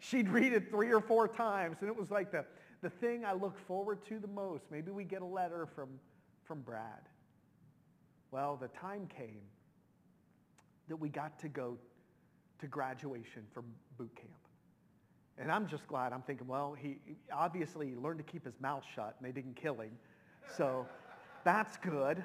she'd 0.01 0.29
read 0.29 0.53
it 0.53 0.71
three 0.71 0.91
or 0.91 1.01
four 1.01 1.29
times. 1.29 1.77
And 1.81 1.89
it 1.89 1.97
was 1.97 2.11
like 2.11 2.33
the, 2.33 2.45
the 2.83 2.91
thing 2.91 3.25
I 3.25 3.33
look 3.33 3.57
forward 3.67 4.05
to 4.07 4.19
the 4.19 4.27
most. 4.27 4.65
Maybe 4.71 4.91
we 4.91 5.05
get 5.05 5.23
a 5.23 5.27
letter 5.27 5.67
from, 5.67 5.89
from 6.45 6.63
Brad. 6.63 7.09
Well, 8.31 8.57
the 8.61 8.69
time 8.69 9.09
came 9.09 9.43
that 10.89 10.97
we 10.97 11.09
got 11.09 11.39
to 11.41 11.49
go 11.49 11.77
to 12.61 12.67
graduation 12.67 13.43
from 13.53 13.65
boot 13.97 14.15
camp. 14.17 14.31
And 15.39 15.53
I'm 15.53 15.69
just 15.69 15.87
glad. 15.87 16.13
I'm 16.13 16.23
thinking, 16.23 16.47
well, 16.47 16.75
he 16.77 16.99
obviously 17.33 17.95
learned 17.95 18.19
to 18.19 18.25
keep 18.25 18.45
his 18.45 18.61
mouth 18.61 18.83
shut 18.95 19.15
and 19.19 19.29
they 19.29 19.33
didn't 19.33 19.55
kill 19.55 19.77
him. 19.77 19.93
So 20.57 20.87
that's 21.45 21.77
good, 21.77 22.25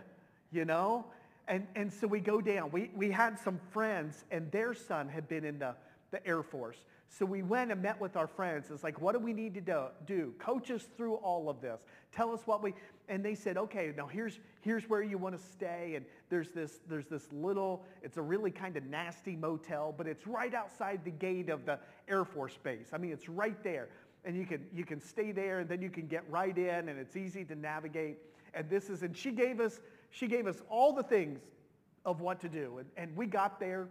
you 0.51 0.65
know? 0.65 1.05
And, 1.47 1.67
and 1.75 1.93
so 1.93 2.07
we 2.07 2.19
go 2.19 2.41
down. 2.41 2.71
We, 2.71 2.89
we 2.95 3.11
had 3.11 3.37
some 3.37 3.59
friends 3.71 4.25
and 4.31 4.51
their 4.51 4.73
son 4.73 5.09
had 5.09 5.27
been 5.27 5.45
in 5.45 5.59
the, 5.59 5.75
the 6.11 6.25
Air 6.25 6.41
Force. 6.41 6.77
So 7.09 7.25
we 7.25 7.43
went 7.43 7.71
and 7.71 7.79
met 7.81 8.01
with 8.01 8.15
our 8.17 8.25
friends. 8.25 8.71
It's 8.71 8.83
like, 8.83 8.99
what 8.99 9.13
do 9.13 9.19
we 9.19 9.33
need 9.33 9.53
to 9.53 9.61
do? 9.61 9.83
do? 10.07 10.33
Coach 10.39 10.71
us 10.71 10.83
through 10.97 11.15
all 11.15 11.47
of 11.47 11.61
this. 11.61 11.79
Tell 12.11 12.33
us 12.33 12.41
what 12.45 12.63
we, 12.63 12.73
and 13.07 13.23
they 13.23 13.35
said, 13.35 13.55
okay, 13.55 13.93
now 13.95 14.07
here's, 14.07 14.39
here's 14.61 14.89
where 14.89 15.03
you 15.03 15.19
want 15.19 15.37
to 15.37 15.43
stay. 15.51 15.93
And 15.95 16.05
there's 16.29 16.49
this, 16.49 16.79
there's 16.89 17.05
this 17.05 17.31
little, 17.31 17.85
it's 18.01 18.17
a 18.17 18.21
really 18.21 18.49
kind 18.49 18.77
of 18.77 18.85
nasty 18.85 19.35
motel, 19.35 19.93
but 19.95 20.07
it's 20.07 20.25
right 20.25 20.55
outside 20.55 21.01
the 21.05 21.11
gate 21.11 21.49
of 21.49 21.65
the 21.65 21.77
Air 22.07 22.25
Force 22.25 22.57
Base. 22.63 22.87
I 22.93 22.97
mean, 22.97 23.11
it's 23.11 23.29
right 23.29 23.61
there. 23.63 23.89
And 24.25 24.35
you 24.35 24.45
can, 24.45 24.65
you 24.73 24.85
can 24.85 24.99
stay 24.99 25.31
there 25.31 25.59
and 25.59 25.69
then 25.69 25.81
you 25.81 25.89
can 25.91 26.07
get 26.07 26.23
right 26.31 26.57
in 26.57 26.89
and 26.89 26.97
it's 26.99 27.15
easy 27.15 27.45
to 27.45 27.55
navigate. 27.55 28.17
And 28.55 28.69
this 28.69 28.89
is, 28.89 29.03
and 29.03 29.15
she 29.15 29.31
gave 29.31 29.59
us, 29.59 29.81
she 30.09 30.27
gave 30.27 30.47
us 30.47 30.63
all 30.67 30.93
the 30.93 31.03
things 31.03 31.41
of 32.05 32.21
what 32.21 32.39
to 32.41 32.49
do. 32.49 32.79
And, 32.79 32.87
and 32.97 33.15
we 33.15 33.27
got 33.27 33.59
there 33.59 33.89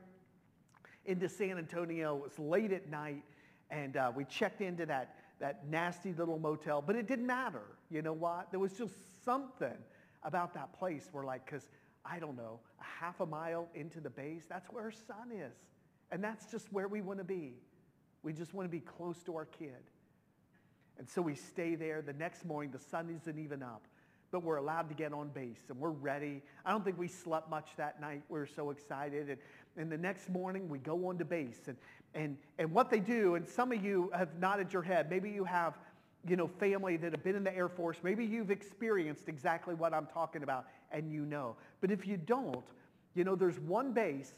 into 1.06 1.28
San 1.28 1.58
Antonio. 1.58 2.16
It 2.16 2.22
was 2.22 2.38
late 2.38 2.72
at 2.72 2.88
night 2.88 3.22
and 3.70 3.96
uh, 3.96 4.12
we 4.14 4.24
checked 4.24 4.60
into 4.60 4.84
that, 4.86 5.16
that 5.40 5.66
nasty 5.68 6.12
little 6.12 6.38
motel, 6.38 6.82
but 6.82 6.94
it 6.94 7.08
didn't 7.08 7.26
matter. 7.26 7.62
You 7.90 8.02
know 8.02 8.12
what? 8.12 8.50
There 8.50 8.60
was 8.60 8.72
just 8.72 8.94
something 9.24 9.76
about 10.22 10.54
that 10.54 10.78
place 10.78 11.08
where 11.10 11.24
like, 11.24 11.46
because 11.46 11.68
I 12.04 12.18
don't 12.18 12.36
know, 12.36 12.60
a 12.80 12.84
half 12.84 13.20
a 13.20 13.26
mile 13.26 13.68
into 13.74 14.00
the 14.00 14.10
base, 14.10 14.42
that's 14.48 14.68
where 14.70 14.84
our 14.84 14.92
son 14.92 15.32
is. 15.32 15.56
And 16.10 16.22
that's 16.22 16.50
just 16.50 16.70
where 16.72 16.86
we 16.88 17.00
want 17.00 17.18
to 17.18 17.24
be. 17.24 17.54
We 18.22 18.32
just 18.34 18.52
want 18.52 18.66
to 18.68 18.70
be 18.70 18.80
close 18.80 19.22
to 19.24 19.34
our 19.36 19.46
kid. 19.46 19.90
And 20.98 21.08
so 21.08 21.22
we 21.22 21.34
stay 21.34 21.74
there. 21.74 22.02
The 22.02 22.12
next 22.12 22.44
morning, 22.44 22.70
the 22.70 22.78
sun 22.78 23.08
isn't 23.22 23.38
even 23.38 23.62
up, 23.62 23.82
but 24.30 24.42
we're 24.42 24.56
allowed 24.56 24.88
to 24.90 24.94
get 24.94 25.12
on 25.14 25.28
base 25.28 25.62
and 25.70 25.78
we're 25.78 25.90
ready. 25.90 26.42
I 26.66 26.70
don't 26.70 26.84
think 26.84 26.98
we 26.98 27.08
slept 27.08 27.48
much 27.48 27.70
that 27.78 28.00
night. 28.00 28.22
We 28.28 28.38
were 28.38 28.46
so 28.46 28.70
excited. 28.70 29.30
And, 29.30 29.38
and 29.76 29.90
the 29.90 29.98
next 29.98 30.28
morning, 30.28 30.68
we 30.68 30.78
go 30.78 31.08
on 31.08 31.18
to 31.18 31.24
base. 31.24 31.60
And, 31.66 31.76
and, 32.14 32.36
and 32.58 32.70
what 32.72 32.90
they 32.90 33.00
do, 33.00 33.36
and 33.36 33.48
some 33.48 33.72
of 33.72 33.82
you 33.82 34.10
have 34.14 34.38
nodded 34.38 34.72
your 34.72 34.82
head. 34.82 35.08
Maybe 35.08 35.30
you 35.30 35.44
have 35.44 35.78
you 36.28 36.36
know, 36.36 36.46
family 36.46 36.96
that 36.96 37.12
have 37.12 37.24
been 37.24 37.34
in 37.34 37.44
the 37.44 37.54
Air 37.54 37.68
Force. 37.68 37.98
Maybe 38.02 38.24
you've 38.24 38.50
experienced 38.50 39.28
exactly 39.28 39.74
what 39.74 39.92
I'm 39.92 40.06
talking 40.06 40.42
about 40.42 40.66
and 40.92 41.10
you 41.10 41.24
know. 41.24 41.56
But 41.80 41.90
if 41.90 42.06
you 42.06 42.16
don't, 42.16 42.64
you 43.14 43.24
know, 43.24 43.34
there's 43.34 43.58
one 43.58 43.92
base, 43.92 44.34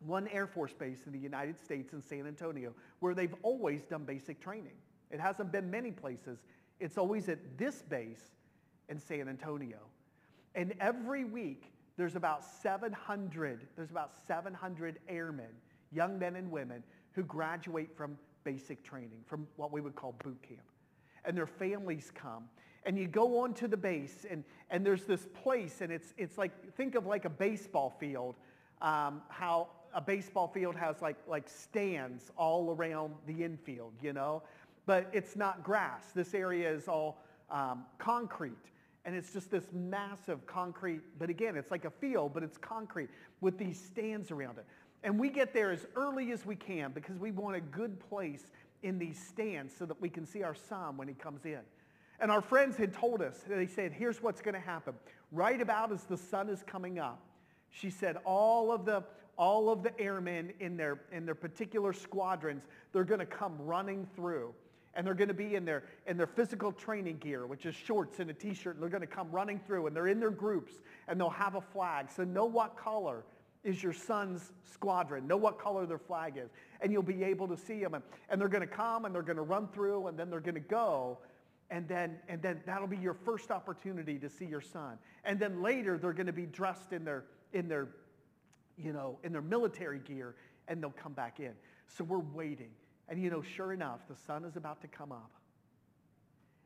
one 0.00 0.26
Air 0.28 0.46
Force 0.46 0.72
base 0.72 1.00
in 1.06 1.12
the 1.12 1.18
United 1.18 1.58
States 1.58 1.92
in 1.92 2.00
San 2.00 2.26
Antonio 2.26 2.72
where 3.00 3.14
they've 3.14 3.34
always 3.42 3.82
done 3.82 4.04
basic 4.04 4.40
training. 4.40 4.72
It 5.10 5.20
hasn't 5.20 5.52
been 5.52 5.70
many 5.70 5.90
places. 5.90 6.38
It's 6.80 6.96
always 6.96 7.28
at 7.28 7.38
this 7.58 7.82
base 7.82 8.32
in 8.88 8.98
San 8.98 9.28
Antonio. 9.28 9.78
And 10.54 10.72
every 10.80 11.24
week, 11.24 11.72
there's 11.96 12.16
about 12.16 12.44
700, 12.44 13.66
there's 13.76 13.90
about 13.90 14.12
700 14.26 14.98
airmen, 15.08 15.46
young 15.92 16.18
men 16.18 16.36
and 16.36 16.50
women, 16.50 16.82
who 17.12 17.22
graduate 17.22 17.96
from 17.96 18.18
basic 18.44 18.84
training, 18.84 19.22
from 19.26 19.46
what 19.56 19.72
we 19.72 19.80
would 19.80 19.94
call 19.94 20.14
boot 20.22 20.40
camp 20.42 20.60
and 21.26 21.36
their 21.36 21.46
families 21.46 22.10
come. 22.14 22.44
And 22.84 22.96
you 22.96 23.08
go 23.08 23.40
onto 23.40 23.66
the 23.66 23.76
base, 23.76 24.24
and, 24.30 24.44
and 24.70 24.86
there's 24.86 25.04
this 25.04 25.26
place, 25.42 25.80
and 25.80 25.92
it's, 25.92 26.14
it's 26.16 26.38
like, 26.38 26.52
think 26.76 26.94
of 26.94 27.04
like 27.04 27.24
a 27.24 27.30
baseball 27.30 27.90
field, 27.98 28.36
um, 28.80 29.22
how 29.28 29.68
a 29.92 30.00
baseball 30.00 30.46
field 30.46 30.76
has 30.76 31.02
like, 31.02 31.16
like 31.26 31.48
stands 31.48 32.30
all 32.36 32.70
around 32.70 33.14
the 33.26 33.42
infield, 33.42 33.92
you 34.00 34.12
know? 34.12 34.42
But 34.86 35.10
it's 35.12 35.34
not 35.34 35.64
grass. 35.64 36.04
This 36.14 36.32
area 36.32 36.70
is 36.70 36.86
all 36.86 37.24
um, 37.50 37.84
concrete. 37.98 38.52
And 39.06 39.14
it's 39.14 39.32
just 39.32 39.52
this 39.52 39.68
massive 39.72 40.44
concrete, 40.46 41.00
but 41.18 41.30
again, 41.30 41.56
it's 41.56 41.70
like 41.70 41.84
a 41.84 41.90
field, 41.90 42.34
but 42.34 42.42
it's 42.42 42.58
concrete 42.58 43.08
with 43.40 43.56
these 43.56 43.80
stands 43.80 44.32
around 44.32 44.58
it. 44.58 44.66
And 45.04 45.16
we 45.18 45.30
get 45.30 45.54
there 45.54 45.70
as 45.70 45.86
early 45.94 46.32
as 46.32 46.44
we 46.44 46.56
can 46.56 46.90
because 46.90 47.16
we 47.16 47.30
want 47.30 47.54
a 47.54 47.60
good 47.60 48.00
place 48.00 48.42
in 48.82 48.98
these 48.98 49.16
stands 49.16 49.72
so 49.76 49.86
that 49.86 50.00
we 50.00 50.08
can 50.08 50.26
see 50.26 50.42
our 50.42 50.56
son 50.56 50.96
when 50.96 51.06
he 51.06 51.14
comes 51.14 51.44
in. 51.44 51.60
And 52.18 52.32
our 52.32 52.40
friends 52.40 52.76
had 52.76 52.92
told 52.92 53.22
us, 53.22 53.44
they 53.48 53.68
said, 53.68 53.92
here's 53.92 54.20
what's 54.20 54.40
going 54.40 54.54
to 54.54 54.60
happen. 54.60 54.94
Right 55.30 55.60
about 55.60 55.92
as 55.92 56.02
the 56.02 56.16
sun 56.16 56.48
is 56.48 56.64
coming 56.64 56.98
up, 56.98 57.20
she 57.70 57.90
said 57.90 58.16
all 58.24 58.72
of 58.72 58.84
the, 58.84 59.04
all 59.38 59.70
of 59.70 59.84
the 59.84 59.98
airmen 60.00 60.52
in 60.58 60.76
their, 60.76 60.98
in 61.12 61.26
their 61.26 61.34
particular 61.36 61.92
squadrons, 61.92 62.64
they're 62.92 63.04
going 63.04 63.20
to 63.20 63.26
come 63.26 63.54
running 63.60 64.08
through. 64.16 64.52
And 64.96 65.06
they're 65.06 65.14
going 65.14 65.28
to 65.28 65.34
be 65.34 65.54
in 65.54 65.64
their, 65.64 65.84
in 66.06 66.16
their 66.16 66.26
physical 66.26 66.72
training 66.72 67.18
gear, 67.18 67.46
which 67.46 67.66
is 67.66 67.74
shorts 67.74 68.18
and 68.18 68.30
a 68.30 68.34
t-shirt. 68.34 68.74
And 68.74 68.82
they're 68.82 68.90
going 68.90 69.02
to 69.02 69.06
come 69.06 69.30
running 69.30 69.60
through. 69.60 69.86
And 69.86 69.94
they're 69.94 70.08
in 70.08 70.18
their 70.18 70.30
groups. 70.30 70.72
And 71.06 71.20
they'll 71.20 71.28
have 71.28 71.54
a 71.54 71.60
flag. 71.60 72.10
So 72.10 72.24
know 72.24 72.46
what 72.46 72.76
color 72.76 73.24
is 73.62 73.82
your 73.82 73.92
son's 73.92 74.52
squadron. 74.72 75.26
Know 75.26 75.36
what 75.36 75.58
color 75.58 75.86
their 75.86 75.98
flag 75.98 76.38
is. 76.38 76.50
And 76.80 76.92
you'll 76.92 77.02
be 77.02 77.22
able 77.24 77.46
to 77.48 77.56
see 77.56 77.80
them. 77.80 77.94
And, 77.94 78.04
and 78.30 78.40
they're 78.40 78.48
going 78.48 78.66
to 78.66 78.74
come 78.74 79.04
and 79.04 79.14
they're 79.14 79.22
going 79.22 79.36
to 79.36 79.42
run 79.42 79.68
through 79.68 80.06
and 80.06 80.18
then 80.18 80.30
they're 80.30 80.40
going 80.40 80.54
to 80.54 80.60
go. 80.60 81.18
And 81.70 81.86
then, 81.88 82.16
and 82.28 82.40
then 82.40 82.60
that'll 82.64 82.86
be 82.86 82.96
your 82.96 83.14
first 83.14 83.50
opportunity 83.50 84.18
to 84.20 84.30
see 84.30 84.46
your 84.46 84.60
son. 84.60 84.98
And 85.24 85.38
then 85.38 85.62
later 85.62 85.98
they're 85.98 86.12
going 86.12 86.28
to 86.28 86.32
be 86.32 86.46
dressed 86.46 86.92
in 86.92 87.04
their, 87.04 87.24
in 87.52 87.68
their, 87.68 87.88
you 88.78 88.92
know, 88.92 89.18
in 89.24 89.32
their 89.32 89.42
military 89.42 89.98
gear 89.98 90.36
and 90.68 90.82
they'll 90.82 90.90
come 90.90 91.12
back 91.12 91.40
in. 91.40 91.52
So 91.88 92.04
we're 92.04 92.18
waiting. 92.18 92.70
And 93.08 93.22
you 93.22 93.30
know, 93.30 93.42
sure 93.42 93.72
enough, 93.72 94.00
the 94.08 94.16
sun 94.26 94.44
is 94.44 94.56
about 94.56 94.80
to 94.82 94.88
come 94.88 95.12
up. 95.12 95.30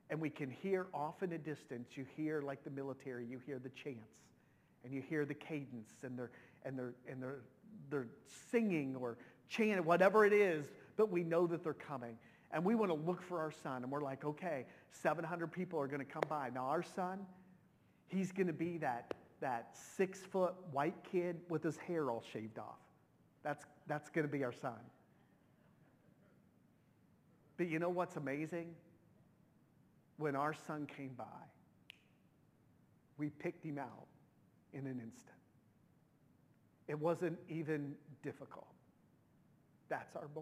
And 0.09 0.20
we 0.20 0.31
can 0.31 0.50
hear 0.50 0.87
off 0.92 1.22
in 1.22 1.33
a 1.33 1.38
distance, 1.38 1.90
you 1.94 2.05
hear 2.16 2.42
like 2.42 2.64
the 2.64 2.70
military, 2.70 3.24
you 3.26 3.40
hear 3.46 3.59
the 3.59 3.68
chants 3.68 4.16
and 4.83 4.92
you 4.92 5.03
hear 5.03 5.24
the 5.24 5.35
cadence 5.35 5.90
and 6.03 6.18
they're, 6.18 6.31
and 6.64 6.79
they're, 6.79 6.94
and 7.09 7.22
they're, 7.22 7.42
they're 7.90 8.09
singing 8.50 8.96
or 8.96 9.18
chanting, 9.48 9.85
whatever 9.85 10.24
it 10.24 10.33
is, 10.33 10.66
but 10.96 11.11
we 11.11 11.22
know 11.22 11.46
that 11.46 11.62
they're 11.62 11.74
coming. 11.74 12.16
And 12.53 12.64
we 12.64 12.74
want 12.74 12.90
to 12.90 12.96
look 13.09 13.22
for 13.22 13.38
our 13.38 13.53
son. 13.53 13.85
And 13.85 13.92
we're 13.92 14.03
like, 14.03 14.24
okay, 14.24 14.66
700 14.90 15.53
people 15.53 15.79
are 15.79 15.87
going 15.87 16.05
to 16.05 16.12
come 16.12 16.24
by. 16.29 16.50
Now 16.53 16.66
our 16.66 16.83
son, 16.83 17.20
he's 18.09 18.33
going 18.33 18.48
to 18.48 18.53
be 18.53 18.79
that, 18.79 19.14
that 19.40 19.76
six-foot 19.96 20.55
white 20.72 20.96
kid 21.12 21.37
with 21.48 21.62
his 21.62 21.76
hair 21.76 22.11
all 22.11 22.24
shaved 22.33 22.59
off. 22.59 22.79
That's, 23.44 23.64
that's 23.87 24.09
going 24.11 24.26
to 24.26 24.33
be 24.33 24.42
our 24.42 24.53
son. 24.53 24.79
But 27.61 27.68
you 27.68 27.79
know 27.79 27.90
what's 27.90 28.16
amazing? 28.16 28.68
When 30.16 30.35
our 30.35 30.55
son 30.55 30.87
came 30.87 31.11
by, 31.18 31.25
we 33.18 33.29
picked 33.29 33.62
him 33.62 33.77
out 33.77 34.07
in 34.73 34.87
an 34.87 34.99
instant. 34.99 35.37
It 36.88 36.99
wasn't 36.99 37.38
even 37.51 37.96
difficult. 38.23 38.73
That's 39.90 40.16
our 40.16 40.29
boy. 40.29 40.40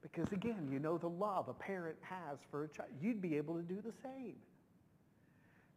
Because 0.00 0.32
again, 0.32 0.70
you 0.72 0.78
know 0.78 0.96
the 0.96 1.10
love 1.10 1.48
a 1.48 1.52
parent 1.52 1.96
has 2.00 2.38
for 2.50 2.64
a 2.64 2.68
child. 2.68 2.88
You'd 2.98 3.20
be 3.20 3.36
able 3.36 3.56
to 3.56 3.62
do 3.62 3.82
the 3.84 3.92
same. 4.02 4.36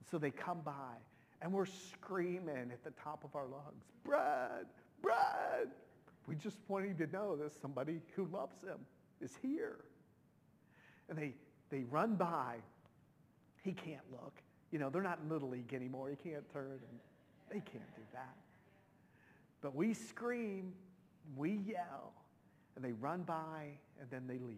So 0.10 0.18
they 0.18 0.32
come 0.32 0.62
by 0.64 0.96
and 1.42 1.52
we're 1.52 1.66
screaming 1.66 2.72
at 2.72 2.82
the 2.86 2.92
top 2.92 3.26
of 3.26 3.36
our 3.36 3.46
lungs, 3.46 3.84
Brad, 4.06 4.68
Brad. 5.02 5.68
We 6.28 6.36
just 6.36 6.60
want 6.70 6.86
him 6.86 6.96
to 6.96 7.08
know 7.08 7.36
there's 7.36 7.60
somebody 7.62 8.00
who 8.16 8.26
loves 8.32 8.56
him 8.64 8.80
is 9.22 9.32
here. 9.42 9.78
And 11.10 11.18
they, 11.18 11.34
they 11.70 11.84
run 11.84 12.16
by. 12.16 12.58
He 13.64 13.74
can't 13.74 14.02
look. 14.12 14.34
You 14.72 14.80
know, 14.80 14.90
they're 14.90 15.02
not 15.02 15.20
in 15.24 15.30
Little 15.30 15.50
League 15.50 15.74
anymore. 15.74 16.10
He 16.10 16.30
can't 16.30 16.48
turn. 16.52 16.80
And 16.90 17.00
they 17.50 17.60
can't 17.60 17.96
do 17.96 18.02
that. 18.14 18.36
But 19.62 19.76
we 19.76 19.94
scream, 19.94 20.74
we 21.36 21.60
yell, 21.68 22.14
and 22.76 22.84
they 22.84 22.92
run 22.92 23.24
by, 23.24 23.70
and 24.00 24.10
then 24.12 24.28
they 24.28 24.38
leave. 24.38 24.58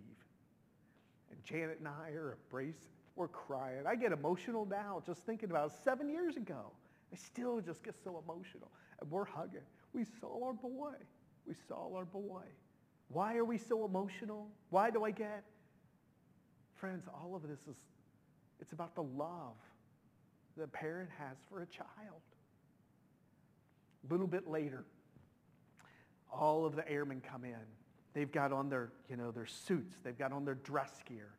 And 1.31 1.43
Janet 1.43 1.79
and 1.79 1.87
I 1.87 2.11
are 2.11 2.37
embraced. 2.43 2.87
We're 3.15 3.27
crying. 3.27 3.85
I 3.87 3.95
get 3.95 4.11
emotional 4.11 4.65
now 4.65 5.01
just 5.05 5.21
thinking 5.25 5.49
about 5.49 5.71
it. 5.71 5.77
seven 5.83 6.09
years 6.09 6.37
ago. 6.37 6.71
I 7.11 7.15
still 7.15 7.61
just 7.61 7.83
get 7.83 7.95
so 8.03 8.21
emotional. 8.23 8.69
And 8.99 9.09
we're 9.09 9.25
hugging. 9.25 9.61
We 9.93 10.05
saw 10.19 10.45
our 10.47 10.53
boy. 10.53 10.93
We 11.47 11.55
saw 11.67 11.95
our 11.95 12.05
boy. 12.05 12.43
Why 13.09 13.35
are 13.35 13.45
we 13.45 13.57
so 13.57 13.85
emotional? 13.85 14.47
Why 14.69 14.89
do 14.89 15.03
I 15.03 15.11
get 15.11 15.43
Friends, 16.77 17.07
all 17.11 17.35
of 17.35 17.41
this 17.47 17.59
is, 17.67 17.75
it's 18.59 18.71
about 18.71 18.93
the 18.93 19.01
love 19.01 19.55
that 20.55 20.63
a 20.63 20.67
parent 20.67 21.09
has 21.17 21.37
for 21.49 21.61
a 21.61 21.65
child. 21.65 22.21
A 24.07 24.11
little 24.11 24.27
bit 24.27 24.47
later, 24.47 24.85
all 26.31 26.65
of 26.65 26.75
the 26.75 26.87
airmen 26.87 27.21
come 27.27 27.43
in. 27.43 27.55
They've 28.13 28.31
got 28.31 28.51
on 28.51 28.69
their, 28.69 28.91
you 29.09 29.15
know, 29.15 29.31
their 29.31 29.47
suits. 29.47 29.95
They've 30.03 30.17
got 30.17 30.31
on 30.31 30.45
their 30.45 30.55
dress 30.55 30.91
gear. 31.07 31.29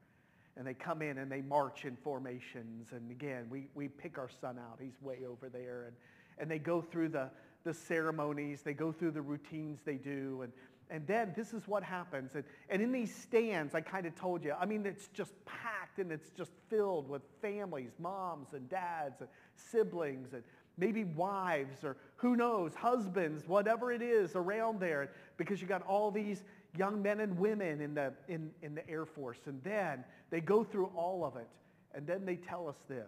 And 0.56 0.66
they 0.66 0.74
come 0.74 1.02
in 1.02 1.18
and 1.18 1.30
they 1.30 1.40
march 1.40 1.84
in 1.84 1.94
formations. 1.94 2.88
And 2.90 3.12
again, 3.12 3.46
we, 3.48 3.68
we 3.74 3.86
pick 3.86 4.18
our 4.18 4.28
son 4.40 4.58
out. 4.58 4.78
He's 4.82 5.00
way 5.00 5.18
over 5.28 5.48
there. 5.48 5.84
And, 5.86 5.96
and 6.38 6.50
they 6.50 6.58
go 6.58 6.80
through 6.80 7.10
the, 7.10 7.30
the 7.62 7.72
ceremonies. 7.72 8.62
They 8.62 8.74
go 8.74 8.90
through 8.90 9.12
the 9.12 9.22
routines 9.22 9.78
they 9.84 9.96
do. 9.96 10.42
And, 10.42 10.52
and 10.90 11.06
then 11.06 11.32
this 11.36 11.52
is 11.52 11.68
what 11.68 11.82
happens. 11.82 12.34
And, 12.34 12.44
and 12.70 12.80
in 12.80 12.92
these 12.92 13.14
stands, 13.14 13.74
I 13.74 13.80
kind 13.80 14.06
of 14.06 14.14
told 14.14 14.42
you, 14.42 14.54
I 14.58 14.64
mean, 14.64 14.86
it's 14.86 15.08
just 15.08 15.32
packed 15.44 15.98
and 15.98 16.10
it's 16.10 16.30
just 16.30 16.52
filled 16.68 17.08
with 17.08 17.22
families, 17.42 17.92
moms 17.98 18.54
and 18.54 18.68
dads 18.70 19.20
and 19.20 19.28
siblings 19.54 20.32
and 20.32 20.42
maybe 20.78 21.04
wives 21.04 21.84
or 21.84 21.96
who 22.16 22.36
knows, 22.36 22.74
husbands, 22.74 23.46
whatever 23.46 23.92
it 23.92 24.00
is 24.00 24.34
around 24.34 24.80
there, 24.80 25.10
because 25.36 25.60
you 25.60 25.66
got 25.66 25.82
all 25.82 26.10
these 26.10 26.42
young 26.76 27.02
men 27.02 27.20
and 27.20 27.38
women 27.38 27.80
in 27.80 27.94
the, 27.94 28.12
in, 28.28 28.50
in 28.62 28.74
the 28.74 28.88
Air 28.88 29.04
Force. 29.04 29.40
And 29.46 29.62
then 29.62 30.04
they 30.30 30.40
go 30.40 30.64
through 30.64 30.90
all 30.96 31.24
of 31.24 31.36
it. 31.36 31.48
And 31.94 32.06
then 32.06 32.24
they 32.24 32.36
tell 32.36 32.68
us 32.68 32.76
this. 32.88 33.06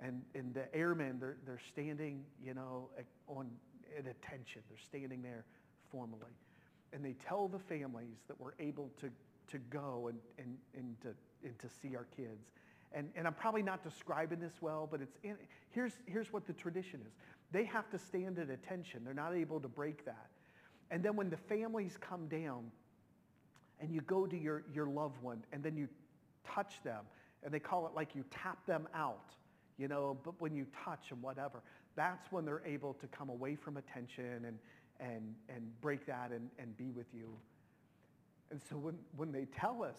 And, 0.00 0.22
and 0.34 0.52
the 0.52 0.74
airmen, 0.74 1.18
they're, 1.18 1.36
they're 1.46 1.60
standing, 1.72 2.24
you 2.44 2.54
know, 2.54 2.88
on 3.28 3.48
at 3.96 4.06
attention. 4.06 4.62
They're 4.68 4.78
standing 4.78 5.22
there 5.22 5.44
formally. 5.90 6.34
And 6.94 7.04
they 7.04 7.16
tell 7.28 7.48
the 7.48 7.58
families 7.58 8.18
that 8.28 8.40
we're 8.40 8.54
able 8.58 8.88
to, 9.00 9.10
to 9.50 9.58
go 9.68 10.08
and, 10.08 10.18
and, 10.38 10.56
and, 10.74 10.96
to, 11.02 11.08
and 11.44 11.58
to 11.58 11.68
see 11.68 11.96
our 11.96 12.06
kids 12.16 12.52
and, 12.94 13.10
and 13.16 13.26
I'm 13.26 13.34
probably 13.34 13.62
not 13.62 13.82
describing 13.82 14.38
this 14.38 14.54
well, 14.60 14.88
but 14.90 15.02
it's 15.02 15.16
in, 15.24 15.36
here's, 15.70 15.92
here's 16.06 16.32
what 16.32 16.46
the 16.46 16.52
tradition 16.52 17.00
is. 17.04 17.12
They 17.50 17.64
have 17.64 17.90
to 17.90 17.98
stand 17.98 18.38
at 18.38 18.50
attention. 18.50 19.02
They're 19.04 19.12
not 19.12 19.34
able 19.34 19.60
to 19.60 19.68
break 19.68 20.04
that. 20.04 20.28
And 20.90 21.02
then 21.02 21.16
when 21.16 21.28
the 21.28 21.36
families 21.36 21.98
come 22.00 22.28
down 22.28 22.70
and 23.80 23.92
you 23.92 24.00
go 24.02 24.26
to 24.26 24.36
your, 24.36 24.62
your 24.72 24.86
loved 24.86 25.20
one 25.22 25.42
and 25.52 25.62
then 25.62 25.76
you 25.76 25.88
touch 26.46 26.82
them, 26.84 27.04
and 27.42 27.52
they 27.52 27.58
call 27.58 27.86
it 27.86 27.92
like 27.94 28.14
you 28.14 28.24
tap 28.30 28.64
them 28.66 28.88
out, 28.94 29.34
you 29.76 29.88
know, 29.88 30.16
but 30.24 30.40
when 30.40 30.54
you 30.54 30.66
touch 30.84 31.10
and 31.10 31.20
whatever, 31.20 31.62
that's 31.96 32.30
when 32.32 32.44
they're 32.44 32.62
able 32.64 32.94
to 32.94 33.06
come 33.08 33.28
away 33.28 33.54
from 33.54 33.76
attention 33.76 34.44
and, 34.46 34.58
and, 35.04 35.34
and 35.48 35.80
break 35.80 36.06
that 36.06 36.30
and, 36.30 36.48
and 36.58 36.76
be 36.76 36.90
with 36.90 37.06
you. 37.12 37.28
And 38.50 38.60
so 38.68 38.76
when, 38.76 38.94
when 39.16 39.32
they 39.32 39.46
tell 39.46 39.82
us, 39.82 39.96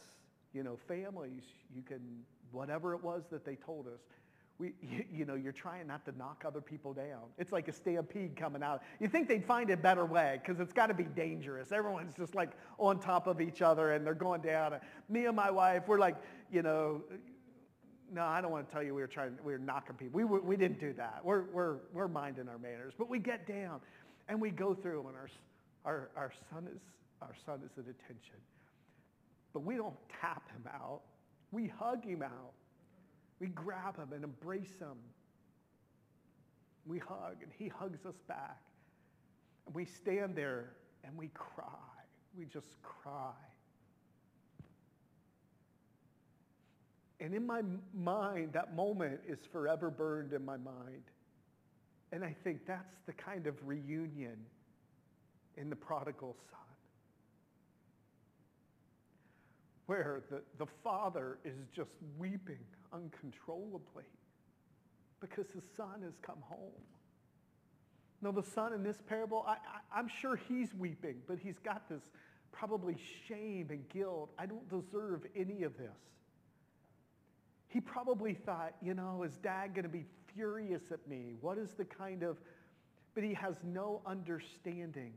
you 0.53 0.63
know, 0.63 0.77
families, 0.87 1.43
you 1.75 1.81
can 1.81 1.99
whatever 2.51 2.93
it 2.93 3.03
was 3.03 3.23
that 3.31 3.45
they 3.45 3.55
told 3.55 3.87
us, 3.87 3.99
we, 4.57 4.73
you, 4.81 5.03
you, 5.11 5.25
know, 5.25 5.35
you're 5.35 5.51
trying 5.51 5.87
not 5.87 6.05
to 6.05 6.17
knock 6.17 6.43
other 6.45 6.61
people 6.61 6.93
down. 6.93 7.23
It's 7.37 7.51
like 7.51 7.67
a 7.67 7.73
stampede 7.73 8.35
coming 8.35 8.63
out. 8.63 8.81
You 8.99 9.07
think 9.07 9.27
they'd 9.27 9.45
find 9.45 9.69
a 9.69 9.77
better 9.77 10.05
way 10.05 10.39
because 10.41 10.59
it's 10.59 10.73
got 10.73 10.87
to 10.87 10.93
be 10.93 11.03
dangerous. 11.03 11.71
Everyone's 11.71 12.13
just 12.15 12.35
like 12.35 12.51
on 12.77 12.99
top 12.99 13.27
of 13.27 13.41
each 13.41 13.61
other 13.61 13.91
and 13.91 14.05
they're 14.05 14.13
going 14.13 14.41
down. 14.41 14.79
Me 15.09 15.25
and 15.25 15.35
my 15.35 15.51
wife, 15.51 15.83
we're 15.87 15.99
like, 15.99 16.15
you 16.51 16.61
know, 16.61 17.03
no, 18.13 18.23
I 18.23 18.39
don't 18.39 18.51
want 18.51 18.67
to 18.67 18.73
tell 18.73 18.83
you 18.83 18.93
we 18.93 19.01
were 19.01 19.07
trying, 19.07 19.37
we 19.43 19.51
were 19.51 19.59
knocking 19.59 19.95
people. 19.95 20.19
We, 20.19 20.23
we 20.23 20.55
didn't 20.55 20.79
do 20.79 20.93
that. 20.93 21.19
We're, 21.23 21.43
we're, 21.51 21.77
we're 21.91 22.07
minding 22.07 22.47
our 22.47 22.59
manners. 22.59 22.93
But 22.97 23.09
we 23.09 23.19
get 23.19 23.47
down 23.47 23.81
and 24.27 24.41
we 24.41 24.49
go 24.49 24.73
through 24.73 25.07
and 25.07 25.15
our, 25.17 25.29
our, 25.85 26.09
our, 26.15 26.31
son 26.51 26.67
is, 26.73 26.81
our 27.21 27.35
son 27.45 27.61
is 27.65 27.71
at 27.77 27.83
attention. 27.83 28.39
But 29.53 29.63
we 29.63 29.75
don't 29.75 29.95
tap 30.21 30.49
him 30.51 30.63
out. 30.73 31.01
We 31.51 31.67
hug 31.67 32.03
him 32.03 32.21
out. 32.21 32.53
We 33.39 33.47
grab 33.47 33.97
him 33.97 34.13
and 34.13 34.23
embrace 34.23 34.73
him. 34.79 34.97
We 36.85 36.99
hug 36.99 37.37
and 37.41 37.51
he 37.57 37.67
hugs 37.67 38.05
us 38.05 38.15
back. 38.27 38.61
And 39.65 39.75
we 39.75 39.85
stand 39.85 40.35
there 40.35 40.71
and 41.03 41.15
we 41.17 41.29
cry. 41.33 41.65
We 42.37 42.45
just 42.45 42.81
cry. 42.81 43.31
And 47.19 47.33
in 47.33 47.45
my 47.45 47.61
mind, 47.93 48.53
that 48.53 48.75
moment 48.75 49.21
is 49.27 49.39
forever 49.51 49.89
burned 49.89 50.33
in 50.33 50.43
my 50.43 50.57
mind. 50.57 51.03
And 52.11 52.23
I 52.23 52.35
think 52.43 52.65
that's 52.67 52.95
the 53.05 53.13
kind 53.13 53.47
of 53.47 53.55
reunion 53.65 54.37
in 55.57 55.69
the 55.69 55.75
prodigal 55.75 56.35
son. 56.49 56.55
where 59.85 60.23
the, 60.29 60.41
the 60.57 60.65
father 60.83 61.37
is 61.45 61.55
just 61.75 61.91
weeping 62.17 62.63
uncontrollably 62.93 64.03
because 65.21 65.47
his 65.51 65.63
son 65.77 66.01
has 66.03 66.13
come 66.21 66.39
home. 66.41 66.71
Now, 68.21 68.31
the 68.31 68.43
son 68.43 68.73
in 68.73 68.83
this 68.83 68.97
parable, 69.07 69.45
I, 69.47 69.53
I, 69.53 69.99
I'm 69.99 70.07
sure 70.07 70.35
he's 70.35 70.73
weeping, 70.73 71.17
but 71.27 71.37
he's 71.37 71.59
got 71.59 71.87
this 71.89 72.01
probably 72.51 72.95
shame 73.27 73.67
and 73.69 73.87
guilt. 73.89 74.31
I 74.39 74.45
don't 74.45 74.67
deserve 74.69 75.25
any 75.35 75.63
of 75.63 75.77
this. 75.77 75.97
He 77.67 77.81
probably 77.81 78.33
thought, 78.33 78.73
you 78.81 78.93
know, 78.93 79.23
is 79.23 79.37
dad 79.37 79.75
going 79.75 79.83
to 79.83 79.89
be 79.89 80.05
furious 80.35 80.83
at 80.91 81.07
me? 81.07 81.33
What 81.41 81.57
is 81.57 81.71
the 81.73 81.85
kind 81.85 82.23
of, 82.23 82.37
but 83.13 83.23
he 83.23 83.33
has 83.33 83.55
no 83.63 84.01
understanding 84.05 85.13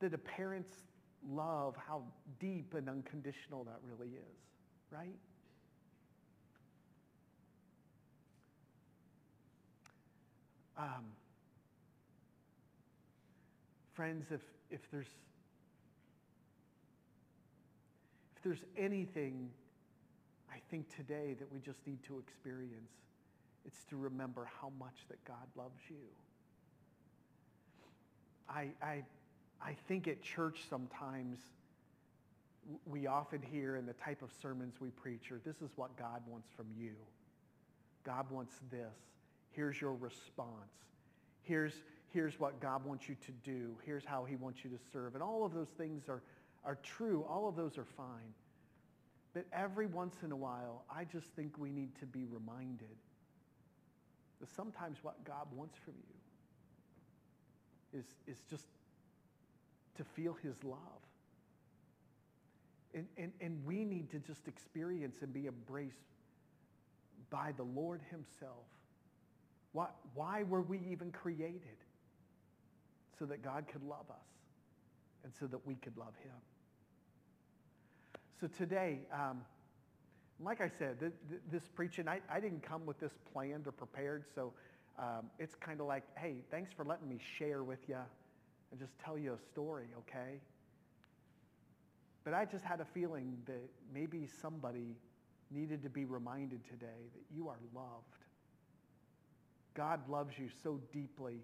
that 0.00 0.14
a 0.14 0.18
parent's 0.18 0.72
love, 1.28 1.74
how 1.76 2.02
deep 2.38 2.74
and 2.74 2.88
unconditional 2.88 3.64
that 3.64 3.78
really 3.84 4.12
is, 4.14 4.38
right? 4.90 5.16
Um, 10.76 11.06
friends, 13.94 14.26
if, 14.30 14.40
if 14.70 14.80
there's 14.92 15.08
if 18.36 18.44
there's 18.44 18.62
anything 18.76 19.50
I 20.48 20.58
think 20.70 20.88
today 20.94 21.34
that 21.40 21.52
we 21.52 21.58
just 21.58 21.84
need 21.84 22.00
to 22.04 22.20
experience, 22.20 22.92
it's 23.68 23.84
to 23.84 23.96
remember 23.96 24.48
how 24.60 24.72
much 24.80 24.96
that 25.08 25.24
God 25.24 25.46
loves 25.56 25.78
you. 25.88 25.96
I, 28.48 28.70
I 28.82 29.04
I 29.60 29.76
think 29.88 30.08
at 30.08 30.22
church 30.22 30.60
sometimes 30.68 31.38
we 32.86 33.06
often 33.06 33.42
hear 33.42 33.76
in 33.76 33.86
the 33.86 33.94
type 33.94 34.22
of 34.22 34.30
sermons 34.42 34.74
we 34.80 34.90
preach, 34.90 35.32
or 35.32 35.40
this 35.44 35.56
is 35.56 35.70
what 35.76 35.96
God 35.96 36.22
wants 36.26 36.48
from 36.56 36.66
you. 36.76 36.92
God 38.04 38.30
wants 38.30 38.54
this. 38.70 38.94
Here's 39.50 39.80
your 39.80 39.94
response. 39.94 40.48
Here's, 41.42 41.72
here's 42.12 42.38
what 42.38 42.60
God 42.60 42.84
wants 42.84 43.08
you 43.08 43.16
to 43.26 43.32
do. 43.44 43.76
Here's 43.84 44.04
how 44.04 44.24
he 44.24 44.36
wants 44.36 44.60
you 44.64 44.70
to 44.70 44.78
serve. 44.92 45.14
And 45.14 45.22
all 45.22 45.44
of 45.44 45.54
those 45.54 45.70
things 45.78 46.08
are, 46.08 46.22
are 46.64 46.76
true. 46.82 47.24
All 47.28 47.48
of 47.48 47.56
those 47.56 47.78
are 47.78 47.86
fine. 47.96 48.34
But 49.32 49.46
every 49.52 49.86
once 49.86 50.16
in 50.22 50.30
a 50.30 50.36
while, 50.36 50.84
I 50.94 51.04
just 51.04 51.28
think 51.28 51.58
we 51.58 51.70
need 51.70 51.98
to 52.00 52.06
be 52.06 52.24
reminded 52.24 52.96
sometimes 54.46 54.98
what 55.02 55.24
God 55.24 55.46
wants 55.54 55.76
from 55.84 55.94
you 57.92 58.00
is, 58.00 58.06
is 58.26 58.38
just 58.50 58.66
to 59.96 60.04
feel 60.04 60.36
his 60.42 60.54
love. 60.62 60.78
And, 62.94 63.06
and, 63.16 63.32
and 63.40 63.64
we 63.66 63.84
need 63.84 64.10
to 64.10 64.18
just 64.18 64.46
experience 64.48 65.16
and 65.22 65.32
be 65.32 65.46
embraced 65.46 65.96
by 67.30 67.52
the 67.56 67.64
Lord 67.64 68.00
himself. 68.10 68.64
Why, 69.72 69.88
why 70.14 70.44
were 70.44 70.62
we 70.62 70.80
even 70.90 71.10
created? 71.10 71.60
So 73.18 73.26
that 73.26 73.42
God 73.42 73.66
could 73.70 73.82
love 73.82 74.08
us 74.10 74.28
and 75.24 75.32
so 75.38 75.46
that 75.46 75.66
we 75.66 75.74
could 75.74 75.96
love 75.96 76.14
him. 76.22 76.32
So 78.40 78.46
today, 78.46 79.00
um, 79.12 79.42
like 80.42 80.60
I 80.60 80.68
said, 80.78 81.00
th- 81.00 81.12
th- 81.28 81.40
this 81.50 81.68
preaching, 81.74 82.08
I, 82.08 82.20
I 82.30 82.40
didn't 82.40 82.62
come 82.62 82.86
with 82.86 83.00
this 83.00 83.12
planned 83.32 83.66
or 83.66 83.72
prepared, 83.72 84.24
so 84.34 84.52
um, 84.98 85.30
it's 85.38 85.54
kind 85.54 85.80
of 85.80 85.86
like, 85.86 86.04
hey, 86.16 86.42
thanks 86.50 86.72
for 86.72 86.84
letting 86.84 87.08
me 87.08 87.18
share 87.38 87.62
with 87.64 87.80
you 87.88 87.98
and 88.70 88.78
just 88.80 88.92
tell 89.04 89.18
you 89.18 89.34
a 89.34 89.38
story, 89.52 89.86
okay? 89.98 90.40
But 92.24 92.34
I 92.34 92.44
just 92.44 92.64
had 92.64 92.80
a 92.80 92.84
feeling 92.84 93.38
that 93.46 93.68
maybe 93.92 94.28
somebody 94.40 94.96
needed 95.50 95.82
to 95.82 95.88
be 95.88 96.04
reminded 96.04 96.64
today 96.64 97.08
that 97.14 97.34
you 97.34 97.48
are 97.48 97.58
loved. 97.74 98.24
God 99.74 100.00
loves 100.08 100.38
you 100.38 100.48
so 100.62 100.80
deeply, 100.92 101.40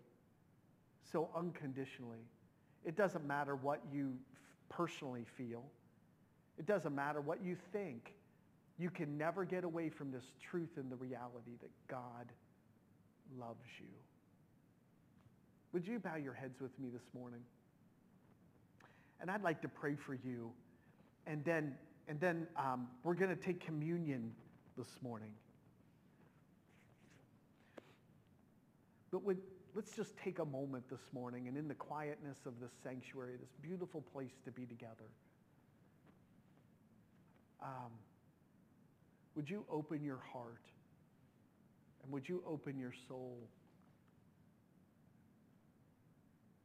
so 1.11 1.28
unconditionally. 1.37 2.26
It 2.85 2.96
doesn't 2.96 3.26
matter 3.26 3.57
what 3.57 3.80
you 3.92 4.14
personally 4.68 5.24
feel. 5.37 5.64
It 6.59 6.66
doesn't 6.66 6.94
matter 6.94 7.20
what 7.20 7.42
you 7.42 7.57
think. 7.72 8.14
You 8.78 8.90
can 8.90 9.16
never 9.16 9.44
get 9.44 9.64
away 9.64 9.88
from 9.88 10.10
this 10.10 10.24
truth 10.50 10.70
and 10.76 10.90
the 10.90 10.96
reality 10.96 11.52
that 11.60 11.70
God 11.88 12.26
loves 13.38 13.68
you. 13.78 13.87
Would 15.72 15.87
you 15.87 15.98
bow 15.98 16.16
your 16.16 16.34
heads 16.34 16.60
with 16.60 16.76
me 16.78 16.88
this 16.88 17.08
morning? 17.14 17.40
And 19.20 19.30
I'd 19.30 19.42
like 19.42 19.62
to 19.62 19.68
pray 19.68 19.94
for 19.94 20.14
you. 20.14 20.52
And 21.26 21.44
then 21.44 21.74
and 22.08 22.20
then 22.20 22.46
um, 22.56 22.88
we're 23.02 23.14
going 23.14 23.34
to 23.34 23.42
take 23.42 23.64
communion 23.64 24.32
this 24.76 24.88
morning. 25.02 25.30
But 29.10 29.24
would, 29.24 29.38
let's 29.74 29.92
just 29.92 30.16
take 30.16 30.38
a 30.38 30.44
moment 30.44 30.84
this 30.90 31.00
morning 31.12 31.48
and 31.48 31.56
in 31.56 31.68
the 31.68 31.74
quietness 31.74 32.38
of 32.46 32.60
this 32.60 32.72
sanctuary, 32.82 33.37
this 33.40 33.54
beautiful 33.62 34.02
place 34.12 34.32
to 34.44 34.50
be 34.50 34.66
together, 34.66 35.08
um, 37.62 37.92
would 39.34 39.48
you 39.48 39.64
open 39.70 40.02
your 40.02 40.20
heart 40.32 40.62
and 42.02 42.12
would 42.12 42.28
you 42.28 42.42
open 42.46 42.78
your 42.78 42.92
soul 43.08 43.38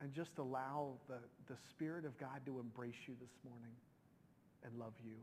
and 0.02 0.14
just 0.14 0.32
allow 0.38 0.94
the, 1.08 1.18
the 1.48 1.58
Spirit 1.70 2.06
of 2.06 2.18
God 2.20 2.42
to 2.46 2.60
embrace 2.60 3.08
you 3.08 3.16
this 3.20 3.32
morning 3.44 3.74
and 4.64 4.78
love 4.78 4.94
you? 5.04 5.16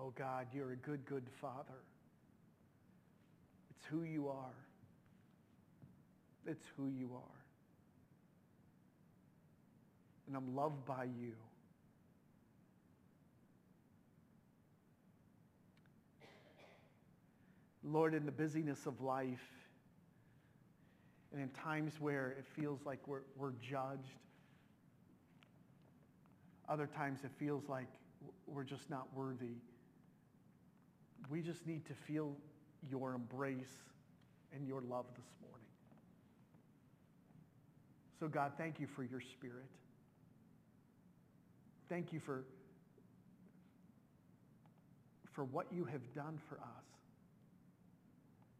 Oh 0.00 0.12
God, 0.16 0.46
you're 0.52 0.72
a 0.72 0.76
good, 0.76 1.04
good 1.06 1.24
Father. 1.40 1.82
It's 3.70 3.84
who 3.86 4.04
you 4.04 4.28
are. 4.28 4.54
It's 6.46 6.64
who 6.76 6.88
you 6.88 7.10
are. 7.14 7.38
And 10.28 10.36
I'm 10.36 10.54
loved 10.54 10.84
by 10.86 11.04
you. 11.04 11.32
Lord, 17.82 18.14
in 18.14 18.24
the 18.24 18.32
busyness 18.32 18.86
of 18.86 19.00
life, 19.00 19.38
and 21.32 21.42
in 21.42 21.48
times 21.50 21.94
where 21.98 22.36
it 22.38 22.44
feels 22.60 22.80
like 22.84 23.00
we're, 23.06 23.22
we're 23.36 23.52
judged, 23.52 24.18
other 26.68 26.86
times 26.86 27.20
it 27.24 27.30
feels 27.38 27.68
like 27.68 27.88
we're 28.46 28.64
just 28.64 28.90
not 28.90 29.06
worthy 29.14 29.56
we 31.30 31.40
just 31.42 31.66
need 31.66 31.84
to 31.86 31.94
feel 31.94 32.34
your 32.90 33.14
embrace 33.14 33.82
and 34.54 34.66
your 34.66 34.80
love 34.80 35.06
this 35.16 35.26
morning. 35.40 35.66
So 38.18 38.28
God, 38.28 38.52
thank 38.56 38.80
you 38.80 38.86
for 38.86 39.02
your 39.02 39.20
spirit. 39.20 39.66
Thank 41.88 42.12
you 42.12 42.20
for, 42.20 42.44
for 45.32 45.44
what 45.44 45.66
you 45.72 45.84
have 45.84 46.14
done 46.14 46.38
for 46.48 46.56
us. 46.56 46.84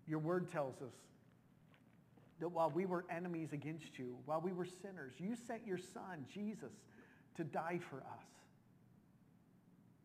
Your 0.06 0.18
word 0.18 0.50
tells 0.50 0.76
us 0.76 0.94
that 2.40 2.48
while 2.48 2.70
we 2.70 2.86
were 2.86 3.04
enemies 3.10 3.52
against 3.52 3.98
you, 3.98 4.16
while 4.24 4.40
we 4.40 4.52
were 4.52 4.64
sinners, 4.64 5.14
you 5.18 5.34
sent 5.46 5.66
your 5.66 5.78
son, 5.78 6.24
Jesus, 6.32 6.72
to 7.36 7.44
die 7.44 7.80
for 7.90 7.98
us 7.98 8.26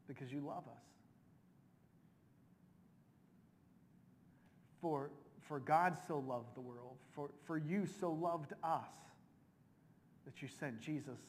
because 0.07 0.31
you 0.31 0.41
love 0.41 0.63
us. 0.67 0.92
For, 4.83 5.11
for 5.47 5.61
God 5.61 5.97
so 6.09 6.19
loved 6.19 6.55
the 6.55 6.61
world, 6.61 6.97
for, 7.15 7.29
for 7.45 7.57
you 7.57 7.87
so 8.01 8.11
loved 8.11 8.51
us, 8.65 8.83
that 10.25 10.41
you 10.41 10.49
sent 10.59 10.81
Jesus, 10.81 11.19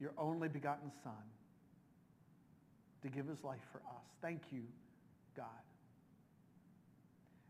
your 0.00 0.12
only 0.16 0.46
begotten 0.46 0.92
Son, 1.02 1.12
to 3.02 3.08
give 3.08 3.26
his 3.26 3.42
life 3.42 3.66
for 3.72 3.78
us. 3.78 4.04
Thank 4.20 4.42
you, 4.52 4.62
God. 5.36 5.46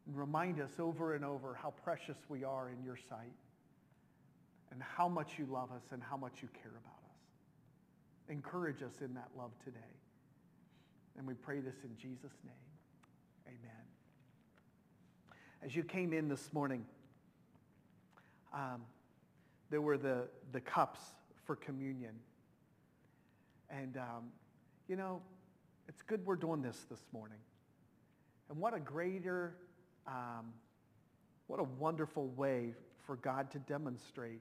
And 0.06 0.16
remind 0.16 0.58
us 0.58 0.70
over 0.78 1.14
and 1.14 1.26
over 1.26 1.52
how 1.52 1.74
precious 1.85 2.16
we 2.30 2.42
are 2.42 2.70
in 2.70 2.82
your 2.82 2.96
sight 2.96 3.37
and 4.70 4.82
how 4.82 5.08
much 5.11 5.38
you 5.38 5.44
love 5.44 5.70
us 5.72 5.82
and 5.90 6.02
how 6.02 6.16
much 6.16 6.37
you 6.40 6.48
care 6.62 6.72
about 6.72 7.02
us. 7.11 8.30
Encourage 8.30 8.82
us 8.82 9.02
in 9.02 9.12
that 9.12 9.28
love 9.37 9.50
today. 9.62 9.78
And 11.18 11.27
we 11.27 11.35
pray 11.35 11.61
this 11.61 11.75
in 11.85 11.96
Jesus' 11.96 12.33
name. 12.44 12.55
Amen. 13.46 13.85
As 15.62 15.77
you 15.77 15.83
came 15.83 16.12
in 16.12 16.29
this 16.29 16.53
morning, 16.53 16.85
um, 18.53 18.83
there 19.70 19.81
were 19.81 19.98
the, 19.98 20.29
the 20.53 20.61
cups 20.61 21.01
for 21.44 21.57
communion. 21.57 22.14
And, 23.70 23.96
um, 23.96 24.31
you 24.88 24.96
know, 24.96 25.22
it's 25.88 26.03
good 26.03 26.25
we're 26.25 26.37
doing 26.37 26.62
this 26.62 26.87
this 26.90 27.03
morning. 27.12 27.38
And 28.51 28.59
what 28.59 28.75
a 28.75 28.81
greater, 28.81 29.55
um, 30.07 30.53
what 31.46 31.61
a 31.61 31.66
wonderful 31.79 32.29
way 32.29 32.75
for 33.07 33.16
God 33.16 33.51
to 33.53 33.59
demonstrate 33.61 34.40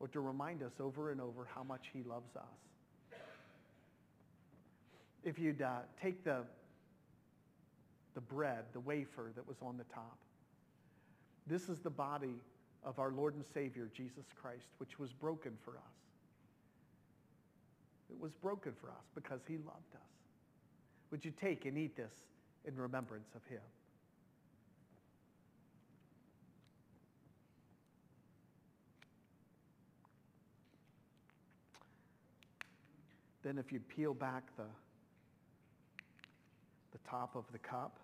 or 0.00 0.08
to 0.08 0.20
remind 0.20 0.62
us 0.62 0.72
over 0.80 1.10
and 1.10 1.20
over 1.20 1.46
how 1.54 1.62
much 1.62 1.88
he 1.92 2.02
loves 2.02 2.36
us 2.36 2.67
if 5.24 5.38
you'd 5.38 5.62
uh, 5.62 5.80
take 6.00 6.24
the, 6.24 6.38
the 8.14 8.20
bread, 8.20 8.64
the 8.72 8.80
wafer 8.80 9.32
that 9.34 9.46
was 9.46 9.56
on 9.62 9.76
the 9.76 9.84
top. 9.84 10.18
This 11.46 11.68
is 11.68 11.80
the 11.80 11.90
body 11.90 12.34
of 12.84 12.98
our 12.98 13.10
Lord 13.10 13.34
and 13.34 13.44
Savior, 13.52 13.90
Jesus 13.94 14.26
Christ, 14.40 14.68
which 14.78 14.98
was 14.98 15.12
broken 15.12 15.52
for 15.64 15.72
us. 15.72 15.98
It 18.10 18.20
was 18.20 18.32
broken 18.32 18.72
for 18.80 18.88
us 18.88 19.04
because 19.14 19.40
he 19.46 19.54
loved 19.54 19.94
us. 19.94 20.00
Would 21.10 21.24
you 21.24 21.30
take 21.30 21.64
and 21.64 21.76
eat 21.76 21.96
this 21.96 22.12
in 22.66 22.76
remembrance 22.76 23.28
of 23.34 23.44
him? 23.46 23.60
Then 33.42 33.56
if 33.58 33.72
you 33.72 33.80
peel 33.80 34.12
back 34.12 34.44
the 34.56 34.64
the 36.92 36.98
top 37.08 37.36
of 37.36 37.44
the 37.52 37.58
cup. 37.58 37.98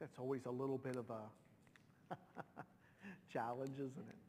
That's 0.00 0.18
always 0.18 0.46
a 0.46 0.50
little 0.50 0.78
bit 0.78 0.96
of 0.96 1.06
a 1.10 2.14
challenge, 3.32 3.74
isn't 3.74 3.86
it? 3.86 4.22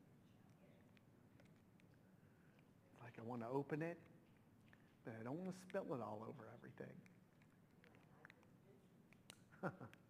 Like 3.04 3.14
I 3.20 3.24
want 3.28 3.42
to 3.42 3.48
open 3.48 3.82
it, 3.82 3.98
but 5.04 5.16
I 5.20 5.24
don't 5.24 5.38
want 5.38 5.50
to 5.50 5.58
spill 5.68 5.96
it 5.96 6.02
all 6.02 6.24
over 6.28 6.48
everything. 6.60 6.94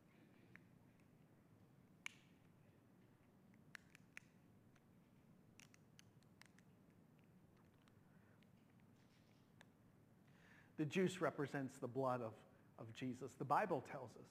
The 10.77 10.85
juice 10.85 11.21
represents 11.21 11.75
the 11.77 11.87
blood 11.87 12.21
of, 12.21 12.33
of 12.79 12.93
Jesus. 12.95 13.31
The 13.37 13.45
Bible 13.45 13.83
tells 13.91 14.09
us 14.11 14.29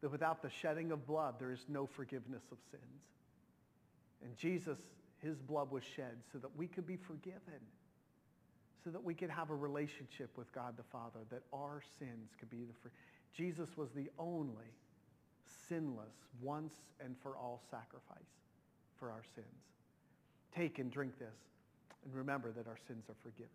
that 0.00 0.10
without 0.10 0.42
the 0.42 0.50
shedding 0.50 0.90
of 0.90 1.06
blood, 1.06 1.36
there 1.38 1.52
is 1.52 1.64
no 1.68 1.86
forgiveness 1.86 2.42
of 2.50 2.58
sins. 2.70 3.02
And 4.24 4.36
Jesus, 4.36 4.78
his 5.18 5.38
blood 5.38 5.70
was 5.70 5.84
shed 5.84 6.18
so 6.32 6.38
that 6.38 6.56
we 6.56 6.66
could 6.66 6.86
be 6.86 6.96
forgiven, 6.96 7.60
so 8.82 8.90
that 8.90 9.02
we 9.02 9.14
could 9.14 9.30
have 9.30 9.50
a 9.50 9.54
relationship 9.54 10.36
with 10.36 10.52
God 10.52 10.76
the 10.76 10.82
Father, 10.82 11.20
that 11.30 11.42
our 11.52 11.82
sins 11.98 12.30
could 12.38 12.50
be 12.50 12.64
the 12.64 12.74
free. 12.82 12.90
Jesus 13.34 13.68
was 13.76 13.90
the 13.94 14.10
only 14.18 14.74
sinless, 15.68 16.14
once 16.40 16.74
and 17.04 17.16
for 17.22 17.36
all 17.36 17.62
sacrifice 17.70 18.18
for 18.98 19.10
our 19.10 19.22
sins. 19.34 19.46
Take 20.54 20.78
and 20.78 20.90
drink 20.90 21.18
this 21.18 21.38
and 22.04 22.14
remember 22.14 22.50
that 22.52 22.66
our 22.66 22.78
sins 22.86 23.04
are 23.08 23.16
forgiven. 23.22 23.50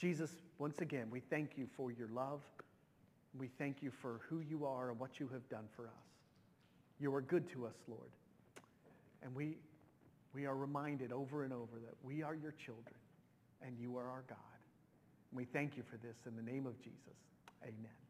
Jesus, 0.00 0.30
once 0.58 0.80
again, 0.80 1.08
we 1.10 1.20
thank 1.20 1.58
you 1.58 1.66
for 1.76 1.92
your 1.92 2.08
love. 2.08 2.40
We 3.38 3.48
thank 3.58 3.82
you 3.82 3.90
for 3.90 4.22
who 4.30 4.40
you 4.40 4.64
are 4.64 4.90
and 4.90 4.98
what 4.98 5.20
you 5.20 5.28
have 5.28 5.46
done 5.50 5.66
for 5.76 5.86
us. 5.86 6.08
You 6.98 7.14
are 7.14 7.20
good 7.20 7.50
to 7.50 7.66
us, 7.66 7.74
Lord. 7.86 8.10
And 9.22 9.34
we, 9.34 9.58
we 10.34 10.46
are 10.46 10.56
reminded 10.56 11.12
over 11.12 11.44
and 11.44 11.52
over 11.52 11.78
that 11.84 11.94
we 12.02 12.22
are 12.22 12.34
your 12.34 12.52
children 12.52 12.94
and 13.60 13.76
you 13.78 13.98
are 13.98 14.08
our 14.08 14.24
God. 14.26 14.38
And 15.30 15.36
we 15.36 15.44
thank 15.44 15.76
you 15.76 15.82
for 15.82 15.98
this 15.98 16.16
in 16.26 16.34
the 16.34 16.50
name 16.50 16.66
of 16.66 16.78
Jesus. 16.78 16.96
Amen. 17.62 17.74
Amen. 17.78 18.09